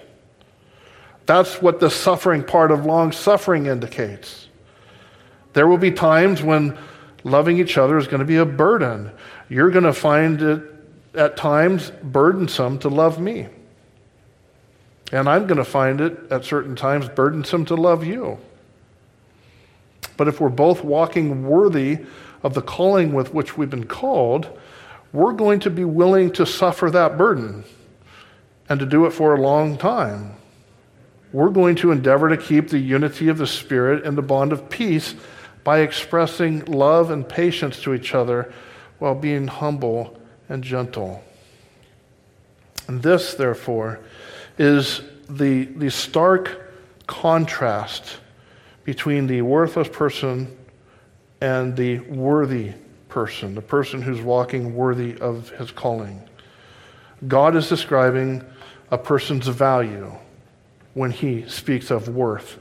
That's 1.26 1.62
what 1.62 1.80
the 1.80 1.90
suffering 1.90 2.44
part 2.44 2.72
of 2.72 2.86
long 2.86 3.12
suffering 3.12 3.66
indicates. 3.66 4.48
There 5.54 5.68
will 5.68 5.80
be 5.80 5.92
times 5.92 6.44
when 6.44 6.78
loving 7.24 7.60
each 7.60 7.78
other 7.78 7.98
is 7.98 8.08
going 8.08 8.20
to 8.20 8.26
be 8.26 8.38
a 8.38 8.46
burden. 8.46 9.12
You're 9.50 9.72
going 9.72 9.86
to 9.86 9.94
find 9.94 10.42
it 10.42 10.64
at 11.14 11.38
times 11.38 11.92
burdensome 12.04 12.80
to 12.80 12.90
love 12.90 13.20
me. 13.20 13.48
And 15.12 15.28
I'm 15.30 15.48
going 15.48 15.58
to 15.58 15.66
find 15.66 16.02
it 16.02 16.32
at 16.32 16.46
certain 16.46 16.76
times 16.76 17.08
burdensome 17.10 17.66
to 17.66 17.76
love 17.76 18.06
you. 18.06 18.40
But 20.18 20.28
if 20.28 20.42
we're 20.42 20.50
both 20.50 20.84
walking 20.84 21.48
worthy 21.48 22.00
of 22.44 22.54
the 22.54 22.62
calling 22.62 23.14
with 23.14 23.34
which 23.34 23.58
we've 23.58 23.70
been 23.70 23.88
called, 23.88 24.50
we're 25.14 25.34
going 25.34 25.62
to 25.62 25.70
be 25.70 25.86
willing 25.86 26.32
to 26.34 26.46
suffer 26.46 26.92
that 26.92 27.18
burden 27.18 27.64
and 28.68 28.80
to 28.80 28.86
do 28.86 29.06
it 29.06 29.12
for 29.12 29.34
a 29.34 29.42
long 29.42 29.78
time. 29.78 30.34
We're 31.32 31.50
going 31.50 31.76
to 31.78 31.92
endeavor 31.92 32.30
to 32.30 32.38
keep 32.38 32.70
the 32.70 32.80
unity 32.80 33.30
of 33.30 33.38
the 33.38 33.48
Spirit 33.48 34.06
and 34.06 34.18
the 34.18 34.22
bond 34.22 34.52
of 34.52 34.70
peace 34.70 35.16
by 35.68 35.80
expressing 35.80 36.64
love 36.64 37.12
and 37.12 37.28
patience 37.28 37.82
to 37.82 37.94
each 37.94 38.16
other 38.16 38.54
while 39.00 39.14
being 39.14 39.50
humble 39.50 40.18
and 40.48 40.64
gentle. 40.64 41.22
And 42.88 43.04
this, 43.04 43.34
therefore, 43.34 44.00
is 44.58 45.02
the, 45.30 45.66
the 45.66 45.92
stark 45.92 46.72
contrast 47.06 48.20
between 48.86 49.28
the 49.28 49.42
worthless 49.42 49.90
person 49.90 50.58
and 51.42 51.76
the 51.76 52.00
worthy 52.00 52.72
person, 53.10 53.54
the 53.54 53.62
person 53.62 54.02
who's 54.02 54.22
walking 54.22 54.74
worthy 54.74 55.20
of 55.20 55.50
his 55.50 55.70
calling. 55.72 56.22
God 57.28 57.58
is 57.58 57.68
describing 57.68 58.42
a 58.90 58.98
person's 58.98 59.50
value 59.50 60.14
when 60.94 61.12
he 61.12 61.46
speaks 61.50 61.92
of 61.92 62.08
worth. 62.08 62.58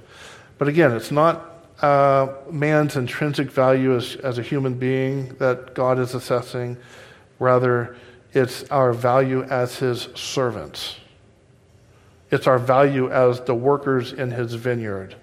But 0.58 0.66
again, 0.66 0.90
it's 0.90 1.12
not 1.12 1.55
uh, 1.80 2.28
man's 2.50 2.96
intrinsic 2.96 3.50
value 3.50 3.96
as, 3.96 4.16
as 4.16 4.38
a 4.38 4.42
human 4.42 4.74
being 4.74 5.28
that 5.36 5.74
God 5.74 5.98
is 5.98 6.14
assessing. 6.14 6.76
Rather, 7.38 7.96
it's 8.32 8.64
our 8.64 8.92
value 8.92 9.42
as 9.44 9.76
his 9.78 10.08
servants. 10.14 10.96
It's 12.30 12.46
our 12.46 12.58
value 12.58 13.10
as 13.10 13.40
the 13.40 13.54
workers 13.54 14.12
in 14.12 14.30
his 14.30 14.54
vineyard. 14.54 15.16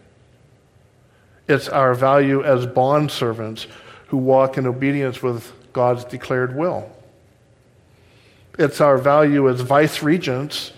It's 1.47 1.67
our 1.67 1.93
value 1.93 2.43
as 2.43 2.65
bond 2.65 3.11
servants 3.11 3.67
who 4.07 4.17
walk 4.17 4.57
in 4.57 4.65
obedience 4.65 5.21
with 5.21 5.51
God's 5.73 6.05
declared 6.05 6.55
will. 6.55 6.89
It's 8.57 8.79
our 8.79 8.97
value 8.97 9.49
as 9.49 9.61
vice 9.61 10.03
regents 10.03 10.71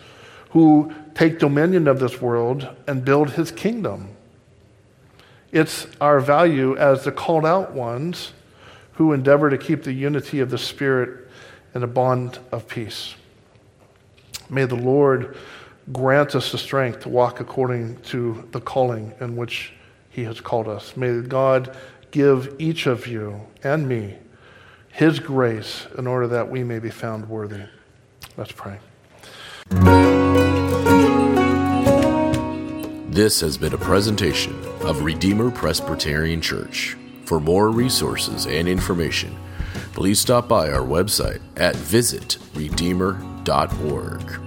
who 0.52 0.94
take 1.14 1.40
dominion 1.40 1.88
of 1.88 2.00
this 2.00 2.22
world 2.22 2.68
and 2.88 3.04
build 3.04 3.32
his 3.32 3.52
kingdom. 3.52 4.15
It's 5.56 5.88
our 6.02 6.20
value 6.20 6.76
as 6.76 7.06
the 7.06 7.14
called 7.14 7.46
out 7.46 7.72
ones 7.72 8.34
who 8.96 9.14
endeavor 9.14 9.50
to 9.50 9.58
keep 9.58 9.84
the 9.84 9.94
unity 9.94 10.42
of 10.42 10.50
the 10.50 10.58
Spirit 10.58 11.30
in 11.74 11.82
a 11.82 11.88
bond 11.88 12.40
of 12.52 12.68
peace. 12.68 13.16
May 14.50 14.66
the 14.66 14.76
Lord 14.76 15.38
grant 15.94 16.36
us 16.36 16.52
the 16.52 16.58
strength 16.58 17.00
to 17.04 17.10
walk 17.10 17.40
according 17.40 18.02
to 18.02 18.46
the 18.52 18.60
calling 18.60 19.14
in 19.22 19.38
which 19.38 19.72
He 20.10 20.26
has 20.26 20.42
called 20.42 20.68
us. 20.68 20.98
May 20.98 21.22
God 21.22 21.74
give 22.12 22.54
each 22.60 22.86
of 22.86 23.08
you 23.08 23.40
and 23.64 23.88
me 23.88 24.18
His 24.92 25.20
grace 25.20 25.88
in 25.98 26.06
order 26.06 26.28
that 26.28 26.52
we 26.52 26.66
may 26.66 26.80
be 26.80 26.90
found 26.90 27.30
worthy. 27.30 27.64
Let's 28.36 28.52
pray. 28.52 28.80
This 33.10 33.40
has 33.40 33.58
been 33.58 33.74
a 33.74 33.78
presentation 33.78 34.75
of 34.86 35.04
Redeemer 35.04 35.52
Presbyterian 35.52 36.40
Church. 36.42 36.96
For 37.26 37.40
more 37.40 37.70
resources 37.72 38.46
and 38.46 38.68
information, 38.68 39.36
please 39.94 40.20
stop 40.20 40.48
by 40.48 40.70
our 40.72 40.86
website 40.86 41.42
at 41.58 41.74
visitredeemer.org. 41.76 44.42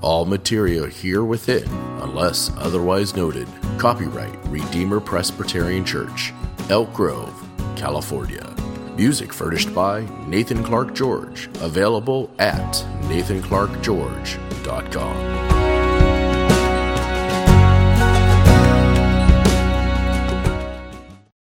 All 0.00 0.24
material 0.24 0.86
here 0.86 1.24
within, 1.24 1.68
unless 2.00 2.52
otherwise 2.58 3.16
noted, 3.16 3.48
copyright 3.78 4.38
Redeemer 4.46 5.00
Presbyterian 5.00 5.84
Church, 5.84 6.32
Elk 6.70 6.94
Grove, 6.94 7.34
California. 7.76 8.48
Music 8.96 9.32
furnished 9.32 9.74
by 9.74 10.06
Nathan 10.28 10.62
Clark 10.62 10.94
George, 10.94 11.48
available 11.60 12.30
at 12.38 12.72
nathanclarkgeorge.com. 13.08 15.51